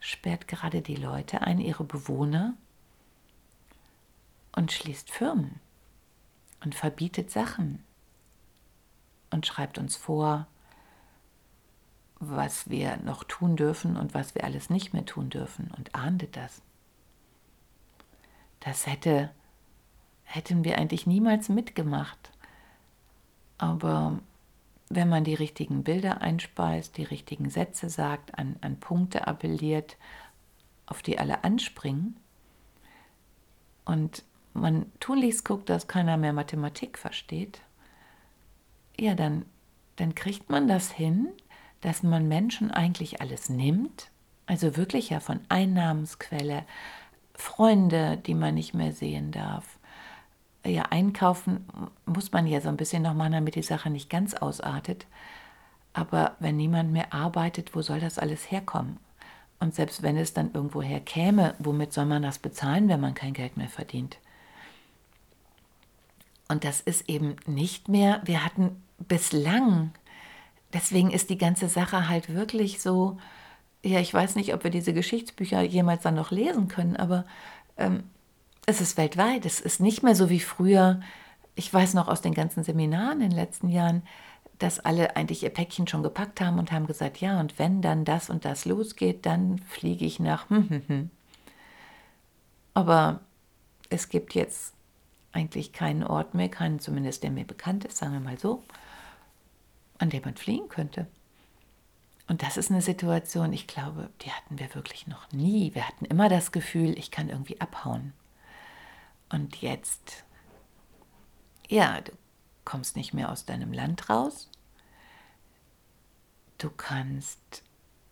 sperrt 0.00 0.48
gerade 0.48 0.82
die 0.82 0.96
Leute 0.96 1.42
ein, 1.42 1.60
ihre 1.60 1.84
Bewohner, 1.84 2.54
und 4.54 4.70
schließt 4.70 5.10
Firmen 5.10 5.60
und 6.62 6.74
verbietet 6.74 7.30
Sachen 7.30 7.82
und 9.30 9.46
schreibt 9.46 9.78
uns 9.78 9.96
vor, 9.96 10.46
was 12.20 12.68
wir 12.68 12.98
noch 12.98 13.24
tun 13.24 13.56
dürfen 13.56 13.96
und 13.96 14.14
was 14.14 14.34
wir 14.34 14.44
alles 14.44 14.70
nicht 14.70 14.92
mehr 14.92 15.04
tun 15.04 15.30
dürfen 15.30 15.70
und 15.76 15.94
ahndet 15.94 16.36
das. 16.36 16.62
Das 18.64 18.86
hätte, 18.86 19.30
hätten 20.24 20.64
wir 20.64 20.78
eigentlich 20.78 21.06
niemals 21.06 21.48
mitgemacht. 21.48 22.30
Aber 23.58 24.20
wenn 24.88 25.08
man 25.08 25.24
die 25.24 25.34
richtigen 25.34 25.82
Bilder 25.82 26.20
einspeist, 26.20 26.96
die 26.96 27.04
richtigen 27.04 27.50
Sätze 27.50 27.88
sagt, 27.88 28.38
an, 28.38 28.56
an 28.60 28.78
Punkte 28.78 29.26
appelliert, 29.26 29.96
auf 30.86 31.02
die 31.02 31.18
alle 31.18 31.44
anspringen 31.44 32.16
und 33.84 34.22
man 34.54 34.92
tunlichst 35.00 35.44
guckt, 35.44 35.68
dass 35.68 35.88
keiner 35.88 36.16
mehr 36.16 36.32
Mathematik 36.32 36.98
versteht, 36.98 37.62
ja, 38.98 39.14
dann, 39.14 39.44
dann 39.96 40.14
kriegt 40.14 40.50
man 40.50 40.68
das 40.68 40.92
hin, 40.92 41.28
dass 41.80 42.02
man 42.02 42.28
Menschen 42.28 42.70
eigentlich 42.70 43.20
alles 43.20 43.48
nimmt, 43.48 44.10
also 44.46 44.76
wirklich 44.76 45.10
ja 45.10 45.20
von 45.20 45.40
Einnahmensquelle, 45.48 46.64
Freunde, 47.42 48.18
die 48.18 48.34
man 48.34 48.54
nicht 48.54 48.72
mehr 48.72 48.92
sehen 48.92 49.32
darf, 49.32 49.64
ja, 50.64 50.84
einkaufen 50.90 51.66
muss 52.06 52.30
man 52.30 52.46
ja 52.46 52.60
so 52.60 52.68
ein 52.68 52.76
bisschen 52.76 53.02
noch 53.02 53.14
machen, 53.14 53.32
damit 53.32 53.56
die 53.56 53.62
Sache 53.62 53.90
nicht 53.90 54.08
ganz 54.08 54.34
ausartet. 54.34 55.06
Aber 55.92 56.36
wenn 56.38 56.56
niemand 56.56 56.92
mehr 56.92 57.12
arbeitet, 57.12 57.74
wo 57.74 57.82
soll 57.82 57.98
das 57.98 58.20
alles 58.20 58.50
herkommen? 58.52 58.98
Und 59.58 59.74
selbst 59.74 60.02
wenn 60.02 60.16
es 60.16 60.32
dann 60.32 60.52
irgendwo 60.54 60.82
herkäme, 60.82 61.56
womit 61.58 61.92
soll 61.92 62.06
man 62.06 62.22
das 62.22 62.38
bezahlen, 62.38 62.88
wenn 62.88 63.00
man 63.00 63.14
kein 63.14 63.32
Geld 63.32 63.56
mehr 63.56 63.68
verdient? 63.68 64.18
Und 66.48 66.62
das 66.62 66.80
ist 66.80 67.08
eben 67.08 67.34
nicht 67.46 67.88
mehr, 67.88 68.20
wir 68.24 68.44
hatten 68.44 68.80
bislang, 68.98 69.90
deswegen 70.72 71.10
ist 71.10 71.28
die 71.28 71.38
ganze 71.38 71.68
Sache 71.68 72.08
halt 72.08 72.32
wirklich 72.32 72.80
so, 72.80 73.18
ja, 73.84 73.98
ich 74.00 74.12
weiß 74.12 74.36
nicht, 74.36 74.54
ob 74.54 74.64
wir 74.64 74.70
diese 74.70 74.92
Geschichtsbücher 74.92 75.62
jemals 75.62 76.02
dann 76.02 76.14
noch 76.14 76.30
lesen 76.30 76.68
können, 76.68 76.96
aber 76.96 77.24
ähm, 77.76 78.04
es 78.66 78.80
ist 78.80 78.96
weltweit. 78.96 79.44
Es 79.44 79.60
ist 79.60 79.80
nicht 79.80 80.02
mehr 80.02 80.14
so 80.14 80.30
wie 80.30 80.40
früher. 80.40 81.00
Ich 81.54 81.72
weiß 81.72 81.94
noch 81.94 82.08
aus 82.08 82.22
den 82.22 82.34
ganzen 82.34 82.62
Seminaren 82.62 83.20
in 83.20 83.30
den 83.30 83.38
letzten 83.38 83.68
Jahren, 83.68 84.02
dass 84.58 84.78
alle 84.78 85.16
eigentlich 85.16 85.42
ihr 85.42 85.50
Päckchen 85.50 85.88
schon 85.88 86.04
gepackt 86.04 86.40
haben 86.40 86.58
und 86.58 86.70
haben 86.70 86.86
gesagt, 86.86 87.18
ja, 87.18 87.40
und 87.40 87.58
wenn 87.58 87.82
dann 87.82 88.04
das 88.04 88.30
und 88.30 88.44
das 88.44 88.64
losgeht, 88.64 89.26
dann 89.26 89.58
fliege 89.58 90.04
ich 90.04 90.20
nach. 90.20 90.48
Hm, 90.48 90.68
hm, 90.68 90.82
hm. 90.86 91.10
Aber 92.74 93.20
es 93.90 94.08
gibt 94.08 94.34
jetzt 94.34 94.74
eigentlich 95.32 95.72
keinen 95.72 96.04
Ort 96.04 96.34
mehr, 96.34 96.48
keinen 96.48 96.78
zumindest, 96.78 97.24
der 97.24 97.30
mir 97.30 97.44
bekannt 97.44 97.84
ist, 97.84 97.96
sagen 97.96 98.12
wir 98.12 98.20
mal 98.20 98.38
so, 98.38 98.62
an 99.98 100.10
dem 100.10 100.22
man 100.24 100.36
fliehen 100.36 100.68
könnte. 100.68 101.06
Und 102.28 102.42
das 102.42 102.56
ist 102.56 102.70
eine 102.70 102.82
Situation, 102.82 103.52
ich 103.52 103.66
glaube, 103.66 104.10
die 104.22 104.30
hatten 104.30 104.58
wir 104.58 104.74
wirklich 104.74 105.06
noch 105.06 105.30
nie. 105.32 105.74
Wir 105.74 105.86
hatten 105.86 106.04
immer 106.04 106.28
das 106.28 106.52
Gefühl, 106.52 106.96
ich 106.98 107.10
kann 107.10 107.28
irgendwie 107.28 107.60
abhauen. 107.60 108.12
Und 109.28 109.56
jetzt, 109.60 110.24
ja, 111.68 112.00
du 112.00 112.12
kommst 112.64 112.96
nicht 112.96 113.12
mehr 113.12 113.30
aus 113.30 113.44
deinem 113.44 113.72
Land 113.72 114.08
raus. 114.08 114.50
Du 116.58 116.70
kannst 116.70 117.64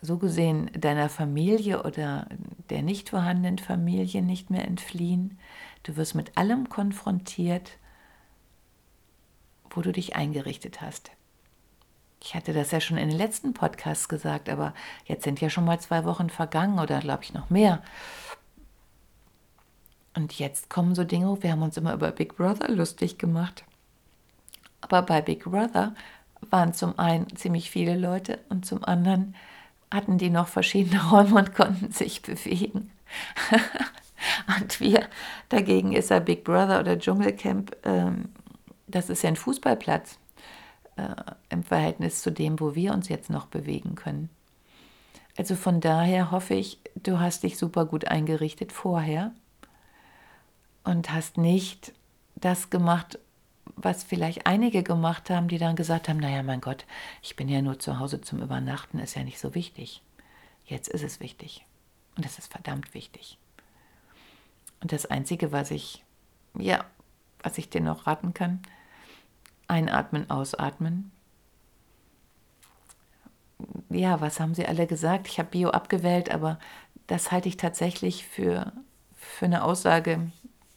so 0.02 0.18
gesehen 0.18 0.70
deiner 0.74 1.08
Familie 1.08 1.82
oder 1.82 2.26
der 2.70 2.82
nicht 2.82 3.10
vorhandenen 3.10 3.58
Familie 3.58 4.22
nicht 4.22 4.50
mehr 4.50 4.66
entfliehen. 4.66 5.38
Du 5.82 5.96
wirst 5.96 6.14
mit 6.14 6.36
allem 6.36 6.68
konfrontiert, 6.68 7.78
wo 9.70 9.82
du 9.82 9.92
dich 9.92 10.16
eingerichtet 10.16 10.80
hast. 10.80 11.10
Ich 12.22 12.34
hatte 12.34 12.52
das 12.52 12.70
ja 12.70 12.80
schon 12.80 12.98
in 12.98 13.08
den 13.08 13.18
letzten 13.18 13.54
Podcasts 13.54 14.08
gesagt, 14.08 14.48
aber 14.48 14.74
jetzt 15.06 15.24
sind 15.24 15.40
ja 15.40 15.48
schon 15.48 15.64
mal 15.64 15.80
zwei 15.80 16.04
Wochen 16.04 16.28
vergangen 16.28 16.78
oder 16.78 17.00
glaube 17.00 17.24
ich 17.24 17.32
noch 17.32 17.48
mehr. 17.48 17.82
Und 20.14 20.38
jetzt 20.38 20.68
kommen 20.68 20.94
so 20.94 21.04
Dinge, 21.04 21.42
wir 21.42 21.52
haben 21.52 21.62
uns 21.62 21.76
immer 21.76 21.94
über 21.94 22.10
Big 22.10 22.36
Brother 22.36 22.68
lustig 22.70 23.16
gemacht. 23.16 23.64
Aber 24.82 25.02
bei 25.02 25.22
Big 25.22 25.44
Brother 25.44 25.94
waren 26.50 26.74
zum 26.74 26.98
einen 26.98 27.34
ziemlich 27.36 27.70
viele 27.70 27.96
Leute 27.96 28.38
und 28.48 28.66
zum 28.66 28.84
anderen 28.84 29.34
hatten 29.90 30.18
die 30.18 30.30
noch 30.30 30.48
verschiedene 30.48 31.02
Räume 31.10 31.36
und 31.36 31.54
konnten 31.54 31.90
sich 31.92 32.22
bewegen. 32.22 32.90
und 34.60 34.80
wir, 34.80 35.08
dagegen 35.48 35.92
ist 35.92 36.10
er 36.10 36.20
Big 36.20 36.44
Brother 36.44 36.80
oder 36.80 36.98
Dschungelcamp, 36.98 37.76
ähm, 37.84 38.28
das 38.86 39.08
ist 39.08 39.22
ja 39.22 39.28
ein 39.28 39.36
Fußballplatz 39.36 40.18
äh, 41.00 41.14
im 41.48 41.62
Verhältnis 41.62 42.22
zu 42.22 42.30
dem, 42.30 42.60
wo 42.60 42.74
wir 42.74 42.92
uns 42.92 43.08
jetzt 43.08 43.30
noch 43.30 43.46
bewegen 43.46 43.94
können. 43.94 44.30
Also 45.36 45.56
von 45.56 45.80
daher 45.80 46.30
hoffe 46.30 46.54
ich, 46.54 46.78
du 46.96 47.18
hast 47.18 47.42
dich 47.42 47.56
super 47.56 47.86
gut 47.86 48.06
eingerichtet 48.06 48.72
vorher 48.72 49.32
und 50.84 51.12
hast 51.12 51.38
nicht 51.38 51.92
das 52.34 52.70
gemacht, 52.70 53.18
was 53.76 54.04
vielleicht 54.04 54.46
einige 54.46 54.82
gemacht 54.82 55.30
haben, 55.30 55.48
die 55.48 55.58
dann 55.58 55.76
gesagt 55.76 56.08
haben, 56.08 56.18
naja, 56.18 56.42
mein 56.42 56.60
Gott, 56.60 56.84
ich 57.22 57.36
bin 57.36 57.48
ja 57.48 57.62
nur 57.62 57.78
zu 57.78 57.98
Hause 57.98 58.20
zum 58.20 58.42
Übernachten, 58.42 58.98
ist 58.98 59.14
ja 59.16 59.24
nicht 59.24 59.38
so 59.38 59.54
wichtig. 59.54 60.02
Jetzt 60.66 60.88
ist 60.88 61.02
es 61.02 61.20
wichtig. 61.20 61.64
Und 62.16 62.26
es 62.26 62.38
ist 62.38 62.52
verdammt 62.52 62.92
wichtig. 62.92 63.38
Und 64.80 64.92
das 64.92 65.06
Einzige, 65.06 65.52
was 65.52 65.70
ich, 65.70 66.04
ja, 66.58 66.84
was 67.42 67.58
ich 67.58 67.70
dir 67.70 67.80
noch 67.80 68.06
raten 68.06 68.34
kann, 68.34 68.60
einatmen, 69.70 70.28
ausatmen. 70.28 71.10
Ja, 73.88 74.20
was 74.20 74.40
haben 74.40 74.54
sie 74.54 74.66
alle 74.66 74.86
gesagt? 74.86 75.28
Ich 75.28 75.38
habe 75.38 75.50
Bio 75.50 75.70
abgewählt, 75.70 76.30
aber 76.30 76.58
das 77.06 77.32
halte 77.32 77.48
ich 77.48 77.56
tatsächlich 77.56 78.26
für, 78.26 78.72
für 79.16 79.46
eine 79.46 79.64
Aussage, 79.64 80.30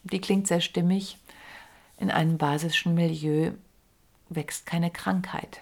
die 0.04 0.22
klingt 0.22 0.48
sehr 0.48 0.62
stimmig 0.62 1.18
in 1.98 2.12
einem 2.12 2.38
basischen 2.38 2.94
Milieu 2.96 3.52
wächst 4.30 4.66
keine 4.66 4.92
Krankheit. 4.92 5.62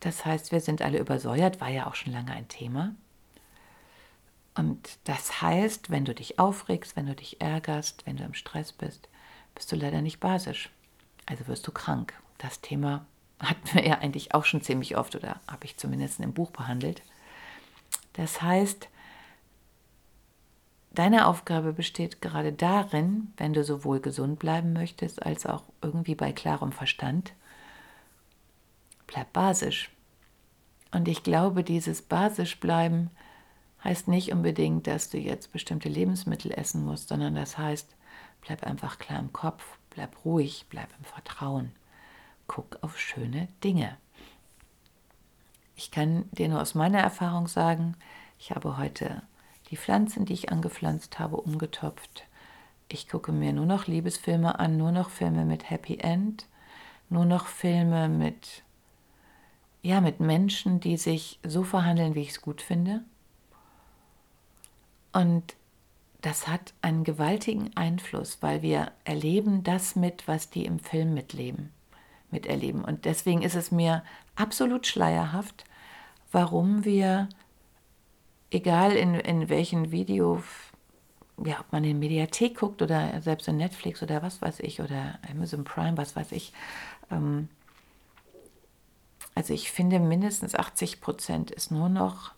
Das 0.00 0.24
heißt, 0.24 0.52
wir 0.52 0.60
sind 0.60 0.80
alle 0.80 0.98
übersäuert, 0.98 1.60
war 1.60 1.68
ja 1.68 1.86
auch 1.86 1.94
schon 1.94 2.12
lange 2.12 2.32
ein 2.32 2.48
Thema. 2.48 2.94
Und 4.54 4.98
das 5.04 5.42
heißt, 5.42 5.90
wenn 5.90 6.04
du 6.04 6.14
dich 6.14 6.38
aufregst, 6.38 6.96
wenn 6.96 7.06
du 7.06 7.14
dich 7.14 7.40
ärgerst, 7.40 8.06
wenn 8.06 8.16
du 8.16 8.24
im 8.24 8.34
Stress 8.34 8.72
bist, 8.72 9.08
bist 9.54 9.70
du 9.70 9.76
leider 9.76 10.00
nicht 10.00 10.20
basisch. 10.20 10.70
Also 11.30 11.46
wirst 11.46 11.66
du 11.66 11.72
krank. 11.72 12.12
Das 12.38 12.60
Thema 12.60 13.06
hatten 13.38 13.72
wir 13.72 13.86
ja 13.86 13.98
eigentlich 13.98 14.34
auch 14.34 14.44
schon 14.44 14.62
ziemlich 14.62 14.96
oft 14.96 15.14
oder 15.14 15.40
habe 15.46 15.64
ich 15.64 15.76
zumindest 15.76 16.20
im 16.20 16.34
Buch 16.34 16.50
behandelt. 16.50 17.02
Das 18.14 18.42
heißt, 18.42 18.88
Deine 20.92 21.28
Aufgabe 21.28 21.72
besteht 21.72 22.20
gerade 22.20 22.52
darin, 22.52 23.32
wenn 23.36 23.52
du 23.52 23.62
sowohl 23.62 24.00
gesund 24.00 24.40
bleiben 24.40 24.72
möchtest 24.72 25.24
als 25.24 25.46
auch 25.46 25.62
irgendwie 25.82 26.16
bei 26.16 26.32
klarem 26.32 26.72
Verstand, 26.72 27.32
bleib 29.06 29.32
basisch. 29.32 29.90
Und 30.90 31.06
ich 31.06 31.22
glaube, 31.22 31.62
dieses 31.62 32.02
basisch 32.02 32.58
bleiben 32.58 33.10
heißt 33.84 34.08
nicht 34.08 34.32
unbedingt, 34.32 34.88
dass 34.88 35.10
du 35.10 35.18
jetzt 35.18 35.52
bestimmte 35.52 35.88
Lebensmittel 35.88 36.50
essen 36.50 36.84
musst, 36.84 37.08
sondern 37.08 37.36
das 37.36 37.56
heißt, 37.56 37.94
bleib 38.40 38.64
einfach 38.64 38.98
klar 38.98 39.20
im 39.20 39.32
Kopf, 39.32 39.78
bleib 39.90 40.24
ruhig, 40.24 40.66
bleib 40.70 40.88
im 40.98 41.04
Vertrauen. 41.04 41.72
Guck 42.46 42.78
auf 42.82 42.98
schöne 42.98 43.48
Dinge. 43.62 43.96
Ich 45.76 45.90
kann 45.90 46.28
dir 46.32 46.48
nur 46.48 46.60
aus 46.60 46.74
meiner 46.74 46.98
Erfahrung 47.00 47.48
sagen, 47.48 47.96
ich 48.38 48.50
habe 48.50 48.76
heute 48.76 49.22
die 49.70 49.76
Pflanzen, 49.76 50.24
die 50.24 50.32
ich 50.32 50.50
angepflanzt 50.50 51.18
habe, 51.18 51.36
umgetopft. 51.36 52.24
Ich 52.88 53.08
gucke 53.08 53.32
mir 53.32 53.52
nur 53.52 53.66
noch 53.66 53.86
Liebesfilme 53.86 54.58
an, 54.58 54.76
nur 54.76 54.92
noch 54.92 55.10
Filme 55.10 55.44
mit 55.44 55.70
Happy 55.70 55.98
End, 55.98 56.46
nur 57.08 57.24
noch 57.24 57.46
Filme 57.46 58.08
mit, 58.08 58.62
ja, 59.82 60.00
mit 60.00 60.20
Menschen, 60.20 60.80
die 60.80 60.96
sich 60.96 61.38
so 61.44 61.62
verhandeln, 61.62 62.14
wie 62.14 62.22
ich 62.22 62.30
es 62.30 62.42
gut 62.42 62.62
finde. 62.62 63.02
Und 65.12 65.54
das 66.22 66.48
hat 66.48 66.74
einen 66.82 67.04
gewaltigen 67.04 67.70
Einfluss, 67.76 68.38
weil 68.40 68.62
wir 68.62 68.92
erleben 69.04 69.62
das 69.62 69.96
mit, 69.96 70.28
was 70.28 70.50
die 70.50 70.64
im 70.64 70.78
Film 70.78 71.14
mitleben, 71.14 71.72
miterleben. 72.30 72.84
Und 72.84 73.04
deswegen 73.04 73.42
ist 73.42 73.54
es 73.54 73.70
mir 73.70 74.02
absolut 74.36 74.86
schleierhaft, 74.86 75.64
warum 76.32 76.84
wir 76.84 77.28
egal 78.50 78.92
in, 78.92 79.14
in 79.14 79.48
welchen 79.48 79.90
Video, 79.90 80.42
ja, 81.42 81.60
ob 81.60 81.72
man 81.72 81.84
in 81.84 81.98
Mediathek 81.98 82.58
guckt 82.58 82.82
oder 82.82 83.20
selbst 83.22 83.48
in 83.48 83.56
Netflix 83.56 84.02
oder 84.02 84.22
was 84.22 84.42
weiß 84.42 84.60
ich 84.60 84.80
oder 84.80 85.18
Amazon 85.30 85.64
Prime, 85.64 85.96
was 85.96 86.16
weiß 86.16 86.32
ich. 86.32 86.52
Ähm, 87.10 87.48
also 89.34 89.54
ich 89.54 89.70
finde 89.70 90.00
mindestens 90.00 90.54
80 90.54 91.00
Prozent 91.00 91.50
ist 91.50 91.70
nur 91.70 91.88
noch 91.88 92.32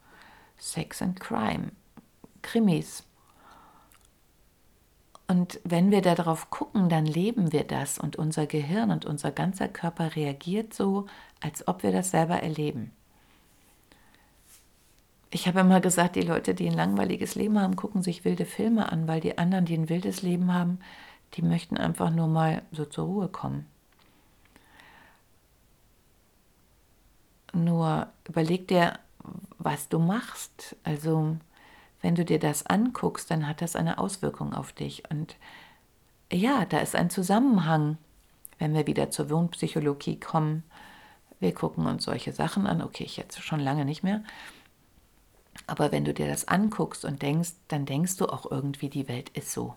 Sex 0.58 1.02
and 1.02 1.18
Crime, 1.18 1.72
Krimis. 2.42 3.04
Und 5.32 5.60
wenn 5.64 5.90
wir 5.90 6.02
darauf 6.02 6.50
gucken, 6.50 6.88
dann 6.88 7.06
leben 7.06 7.52
wir 7.52 7.64
das 7.64 7.98
und 7.98 8.16
unser 8.16 8.46
Gehirn 8.46 8.90
und 8.90 9.06
unser 9.06 9.30
ganzer 9.30 9.68
Körper 9.68 10.14
reagiert 10.14 10.74
so, 10.74 11.06
als 11.40 11.66
ob 11.66 11.82
wir 11.82 11.92
das 11.92 12.10
selber 12.10 12.42
erleben 12.42 12.92
ich 15.34 15.48
habe 15.48 15.60
immer 15.60 15.80
gesagt, 15.80 16.16
die 16.16 16.22
Leute, 16.22 16.54
die 16.54 16.68
ein 16.68 16.74
langweiliges 16.74 17.34
Leben 17.34 17.58
haben, 17.58 17.74
gucken 17.74 18.02
sich 18.02 18.24
wilde 18.24 18.44
Filme 18.44 18.92
an, 18.92 19.08
weil 19.08 19.20
die 19.20 19.38
anderen, 19.38 19.64
die 19.64 19.74
ein 19.74 19.88
wildes 19.88 20.20
Leben 20.20 20.52
haben, 20.52 20.78
die 21.34 21.42
möchten 21.42 21.78
einfach 21.78 22.10
nur 22.10 22.28
mal 22.28 22.62
so 22.70 22.84
zur 22.84 23.06
Ruhe 23.06 23.28
kommen. 23.28 23.66
Nur 27.54 28.08
überleg 28.28 28.68
dir, 28.68 28.98
was 29.58 29.88
du 29.88 29.98
machst. 29.98 30.76
Also, 30.84 31.36
wenn 32.02 32.14
du 32.14 32.24
dir 32.24 32.38
das 32.38 32.66
anguckst, 32.66 33.30
dann 33.30 33.48
hat 33.48 33.62
das 33.62 33.76
eine 33.76 33.98
Auswirkung 33.98 34.52
auf 34.52 34.72
dich. 34.72 35.04
Und 35.10 35.36
ja, 36.30 36.66
da 36.66 36.78
ist 36.78 36.94
ein 36.94 37.10
Zusammenhang, 37.10 37.96
wenn 38.58 38.74
wir 38.74 38.86
wieder 38.86 39.10
zur 39.10 39.30
Wohnpsychologie 39.30 40.20
kommen. 40.20 40.64
Wir 41.40 41.54
gucken 41.54 41.86
uns 41.86 42.04
solche 42.04 42.32
Sachen 42.32 42.66
an. 42.66 42.82
Okay, 42.82 43.04
ich 43.04 43.16
jetzt 43.16 43.42
schon 43.42 43.60
lange 43.60 43.84
nicht 43.84 44.02
mehr. 44.02 44.22
Aber 45.66 45.92
wenn 45.92 46.04
du 46.04 46.12
dir 46.12 46.26
das 46.26 46.48
anguckst 46.48 47.04
und 47.04 47.22
denkst, 47.22 47.52
dann 47.68 47.86
denkst 47.86 48.16
du 48.16 48.26
auch 48.26 48.50
irgendwie, 48.50 48.88
die 48.88 49.08
Welt 49.08 49.28
ist 49.30 49.52
so. 49.52 49.74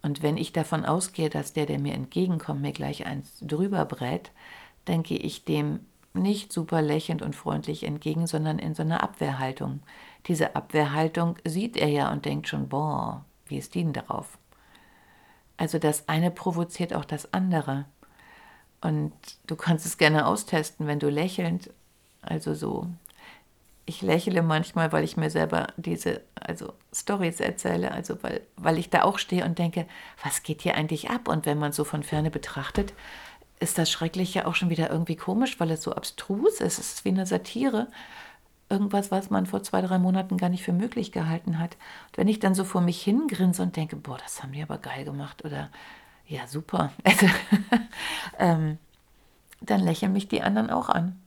Und 0.00 0.22
wenn 0.22 0.36
ich 0.36 0.52
davon 0.52 0.84
ausgehe, 0.84 1.28
dass 1.28 1.52
der, 1.52 1.66
der 1.66 1.80
mir 1.80 1.94
entgegenkommt, 1.94 2.62
mir 2.62 2.72
gleich 2.72 3.04
eins 3.04 3.38
drüber 3.40 3.84
brät, 3.84 4.30
dann 4.84 5.02
gehe 5.02 5.18
ich 5.18 5.44
dem 5.44 5.80
nicht 6.14 6.52
super 6.52 6.82
lächelnd 6.82 7.22
und 7.22 7.34
freundlich 7.34 7.84
entgegen, 7.84 8.26
sondern 8.26 8.58
in 8.58 8.74
so 8.74 8.82
einer 8.82 9.02
Abwehrhaltung. 9.02 9.80
Diese 10.28 10.54
Abwehrhaltung 10.54 11.36
sieht 11.44 11.76
er 11.76 11.88
ja 11.88 12.12
und 12.12 12.24
denkt 12.24 12.48
schon, 12.48 12.68
boah, 12.68 13.24
wie 13.46 13.58
ist 13.58 13.74
die 13.74 13.82
denn 13.82 13.94
darauf? 13.94 14.38
Also 15.56 15.78
das 15.78 16.08
eine 16.08 16.30
provoziert 16.30 16.94
auch 16.94 17.04
das 17.04 17.32
andere. 17.32 17.86
Und 18.80 19.12
du 19.46 19.56
kannst 19.56 19.86
es 19.86 19.98
gerne 19.98 20.26
austesten, 20.26 20.86
wenn 20.86 21.00
du 21.00 21.08
lächelnd, 21.08 21.70
also 22.22 22.54
so 22.54 22.86
ich 23.88 24.02
lächle 24.02 24.42
manchmal, 24.42 24.92
weil 24.92 25.02
ich 25.02 25.16
mir 25.16 25.30
selber 25.30 25.68
diese 25.78 26.20
also 26.34 26.74
Stories 26.92 27.40
erzähle, 27.40 27.90
also 27.90 28.22
weil, 28.22 28.42
weil 28.56 28.76
ich 28.76 28.90
da 28.90 29.02
auch 29.02 29.18
stehe 29.18 29.46
und 29.46 29.58
denke, 29.58 29.86
was 30.22 30.42
geht 30.42 30.60
hier 30.60 30.74
eigentlich 30.74 31.08
ab? 31.08 31.26
Und 31.26 31.46
wenn 31.46 31.58
man 31.58 31.72
so 31.72 31.84
von 31.84 32.02
ferne 32.02 32.30
betrachtet, 32.30 32.92
ist 33.60 33.78
das 33.78 33.90
Schreckliche 33.90 34.46
auch 34.46 34.54
schon 34.54 34.68
wieder 34.68 34.90
irgendwie 34.90 35.16
komisch, 35.16 35.58
weil 35.58 35.70
es 35.70 35.82
so 35.82 35.94
abstrus 35.94 36.60
ist. 36.60 36.78
Es 36.78 36.92
ist 36.92 37.04
wie 37.06 37.08
eine 37.08 37.24
Satire. 37.24 37.88
Irgendwas, 38.70 39.10
was 39.10 39.30
man 39.30 39.46
vor 39.46 39.62
zwei, 39.62 39.80
drei 39.80 39.98
Monaten 39.98 40.36
gar 40.36 40.50
nicht 40.50 40.62
für 40.62 40.72
möglich 40.72 41.12
gehalten 41.12 41.58
hat. 41.58 41.76
Und 42.08 42.18
wenn 42.18 42.28
ich 42.28 42.38
dann 42.38 42.54
so 42.54 42.64
vor 42.64 42.80
mich 42.80 43.02
hingrinse 43.02 43.62
und 43.62 43.76
denke, 43.76 43.96
boah, 43.96 44.18
das 44.18 44.42
haben 44.42 44.52
die 44.52 44.62
aber 44.62 44.78
geil 44.78 45.04
gemacht 45.04 45.44
oder 45.44 45.70
ja, 46.26 46.46
super, 46.46 46.92
also, 47.04 47.26
ähm, 48.38 48.78
dann 49.60 49.80
lächeln 49.80 50.12
mich 50.12 50.28
die 50.28 50.42
anderen 50.42 50.70
auch 50.70 50.88
an 50.88 51.18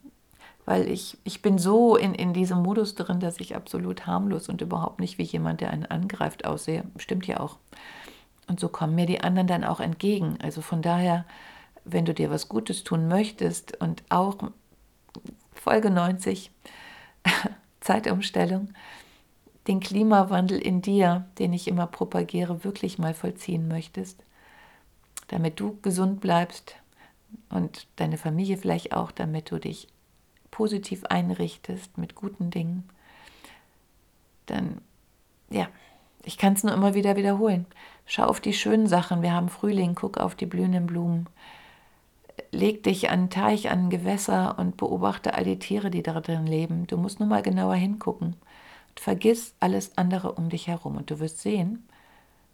weil 0.66 0.90
ich, 0.90 1.18
ich 1.24 1.42
bin 1.42 1.58
so 1.58 1.96
in, 1.96 2.14
in 2.14 2.34
diesem 2.34 2.62
Modus 2.62 2.96
drin, 2.96 3.20
dass 3.20 3.40
ich 3.40 3.56
absolut 3.56 4.06
harmlos 4.06 4.50
und 4.50 4.62
überhaupt 4.62 5.00
nicht 5.00 5.18
wie 5.18 5.24
jemand, 5.24 5.62
der 5.62 5.72
einen 5.72 5.86
angreift, 5.86 6.46
aussehe. 6.46 6.84
Stimmt 6.98 7.28
ja 7.28 7.40
auch. 7.40 7.58
Und 8.48 8.60
so 8.60 8.70
kommen 8.70 8.96
mir 8.96 9.06
die 9.06 9.22
anderen 9.22 9.48
dann 9.48 9.64
auch 9.64 9.80
entgegen. 9.80 10.38
Also 10.42 10.62
von 10.62 10.82
daher, 10.82 11.26
wenn 11.84 12.06
du 12.06 12.14
dir 12.14 12.30
was 12.30 12.48
Gutes 12.48 12.84
tun 12.84 13.08
möchtest 13.08 13.82
und 13.82 14.04
auch 14.10 14.38
Folge 15.54 15.90
90, 15.90 16.52
Zeitumstellung, 17.82 18.70
den 19.68 19.80
Klimawandel 19.80 20.60
in 20.60 20.82
dir, 20.82 21.26
den 21.40 21.54
ich 21.54 21.68
immer 21.68 21.88
propagiere, 21.88 22.64
wirklich 22.64 22.98
mal 22.98 23.14
vollziehen 23.14 23.68
möchtest, 23.68 24.24
damit 25.28 25.60
du 25.60 25.80
gesund 25.82 26.20
bleibst 26.22 26.76
und 27.50 27.88
deine 27.96 28.18
Familie 28.18 28.58
vielleicht 28.58 28.94
auch, 28.94 29.12
damit 29.12 29.52
du 29.52 29.60
dich 29.60 29.88
positiv 30.50 31.06
einrichtest 31.06 31.98
mit 31.98 32.16
guten 32.16 32.52
Dingen, 32.52 32.90
dann, 34.46 34.82
ja, 35.50 35.68
ich 36.24 36.38
kann 36.38 36.54
es 36.54 36.64
nur 36.64 36.74
immer 36.74 36.94
wieder 36.94 37.16
wiederholen. 37.16 37.66
Schau 38.06 38.26
auf 38.26 38.42
die 38.42 38.54
schönen 38.54 38.88
Sachen. 38.88 39.22
Wir 39.22 39.32
haben 39.32 39.50
Frühling, 39.50 39.96
guck 39.96 40.18
auf 40.18 40.36
die 40.36 40.46
blühenden 40.46 40.86
Blumen. 40.86 41.28
Leg 42.52 42.84
dich 42.84 43.10
an 43.10 43.20
einen 43.20 43.30
Teich, 43.30 43.70
an 43.70 43.86
ein 43.86 43.90
Gewässer 43.90 44.58
und 44.58 44.78
beobachte 44.78 45.34
all 45.34 45.44
die 45.44 45.60
Tiere, 45.60 45.92
die 45.92 46.04
da 46.04 46.20
drin 46.20 46.48
leben. 46.48 46.88
Du 46.88 46.98
musst 46.98 47.20
nur 47.20 47.30
mal 47.30 47.42
genauer 47.42 47.76
hingucken. 47.76 48.36
Und 48.90 49.00
vergiss 49.00 49.54
alles 49.60 49.98
andere 49.98 50.34
um 50.34 50.50
dich 50.50 50.68
herum. 50.68 50.98
Und 50.98 51.10
du 51.10 51.20
wirst 51.20 51.40
sehen, 51.40 51.88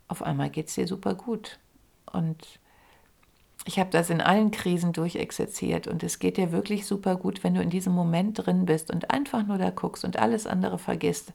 auf 0.08 0.22
einmal 0.22 0.50
geht 0.50 0.68
es 0.68 0.76
dir 0.76 0.88
super 0.88 1.16
gut. 1.16 1.60
Und 2.12 2.60
ich 3.66 3.80
habe 3.80 3.90
das 3.90 4.10
in 4.10 4.22
allen 4.22 4.52
Krisen 4.52 4.94
durchexerziert 4.94 5.88
und 5.88 6.02
es 6.02 6.20
geht 6.20 6.38
dir 6.38 6.54
wirklich 6.54 6.86
super 6.86 7.18
gut, 7.18 7.44
wenn 7.44 7.54
du 7.54 7.62
in 7.62 7.70
diesem 7.70 7.94
Moment 7.94 8.46
drin 8.46 8.66
bist 8.66 8.92
und 8.92 9.12
einfach 9.12 9.46
nur 9.46 9.58
da 9.58 9.72
guckst 9.72 10.06
und 10.06 10.18
alles 10.18 10.48
andere 10.48 10.80
vergisst. 10.80 11.34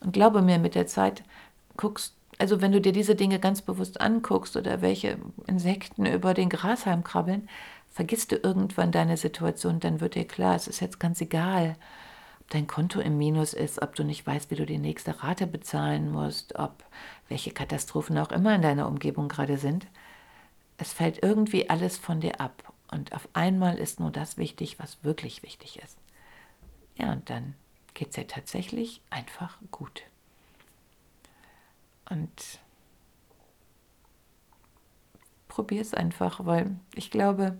Und 0.00 0.12
glaube 0.12 0.42
mir, 0.42 0.58
mit 0.58 0.74
der 0.74 0.88
Zeit 0.88 1.22
guckst, 1.76 2.14
also 2.38 2.60
wenn 2.60 2.72
du 2.72 2.80
dir 2.80 2.92
diese 2.92 3.14
Dinge 3.14 3.38
ganz 3.38 3.62
bewusst 3.62 4.00
anguckst 4.00 4.56
oder 4.56 4.82
welche 4.82 5.18
Insekten 5.46 6.06
über 6.06 6.34
den 6.34 6.48
Grashalm 6.48 7.04
krabbeln, 7.04 7.48
vergisst 7.90 8.32
du 8.32 8.36
irgendwann 8.36 8.92
deine 8.92 9.16
Situation, 9.16 9.80
dann 9.80 10.00
wird 10.00 10.14
dir 10.14 10.26
klar, 10.26 10.54
es 10.54 10.68
ist 10.68 10.80
jetzt 10.80 11.00
ganz 11.00 11.20
egal, 11.20 11.76
ob 12.40 12.50
dein 12.50 12.66
Konto 12.66 13.00
im 13.00 13.18
Minus 13.18 13.52
ist, 13.52 13.82
ob 13.82 13.94
du 13.94 14.04
nicht 14.04 14.26
weißt, 14.26 14.50
wie 14.50 14.56
du 14.56 14.66
die 14.66 14.78
nächste 14.78 15.22
Rate 15.22 15.46
bezahlen 15.46 16.10
musst, 16.10 16.58
ob 16.58 16.84
welche 17.28 17.50
Katastrophen 17.50 18.18
auch 18.18 18.30
immer 18.30 18.54
in 18.54 18.62
deiner 18.62 18.88
Umgebung 18.88 19.28
gerade 19.28 19.58
sind 19.58 19.86
es 20.80 20.94
fällt 20.94 21.22
irgendwie 21.22 21.68
alles 21.68 21.98
von 21.98 22.20
dir 22.20 22.40
ab 22.40 22.72
und 22.90 23.12
auf 23.12 23.28
einmal 23.34 23.78
ist 23.78 24.00
nur 24.00 24.10
das 24.10 24.38
wichtig, 24.38 24.78
was 24.78 25.04
wirklich 25.04 25.42
wichtig 25.42 25.78
ist. 25.78 25.98
Ja, 26.96 27.12
und 27.12 27.28
dann 27.28 27.54
geht 27.92 28.08
es 28.08 28.14
dir 28.14 28.26
tatsächlich 28.26 29.02
einfach 29.10 29.58
gut. 29.70 30.02
Und 32.08 32.58
probier 35.48 35.82
es 35.82 35.92
einfach, 35.92 36.46
weil 36.46 36.74
ich 36.94 37.10
glaube, 37.10 37.58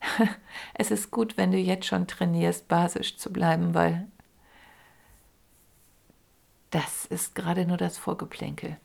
es 0.74 0.90
ist 0.90 1.10
gut, 1.10 1.36
wenn 1.36 1.50
du 1.50 1.58
jetzt 1.58 1.86
schon 1.86 2.06
trainierst, 2.06 2.68
basisch 2.68 3.16
zu 3.16 3.32
bleiben, 3.32 3.74
weil 3.74 4.06
das 6.70 7.06
ist 7.06 7.34
gerade 7.34 7.66
nur 7.66 7.76
das 7.76 7.98
Vorgeplänkel. 7.98 8.76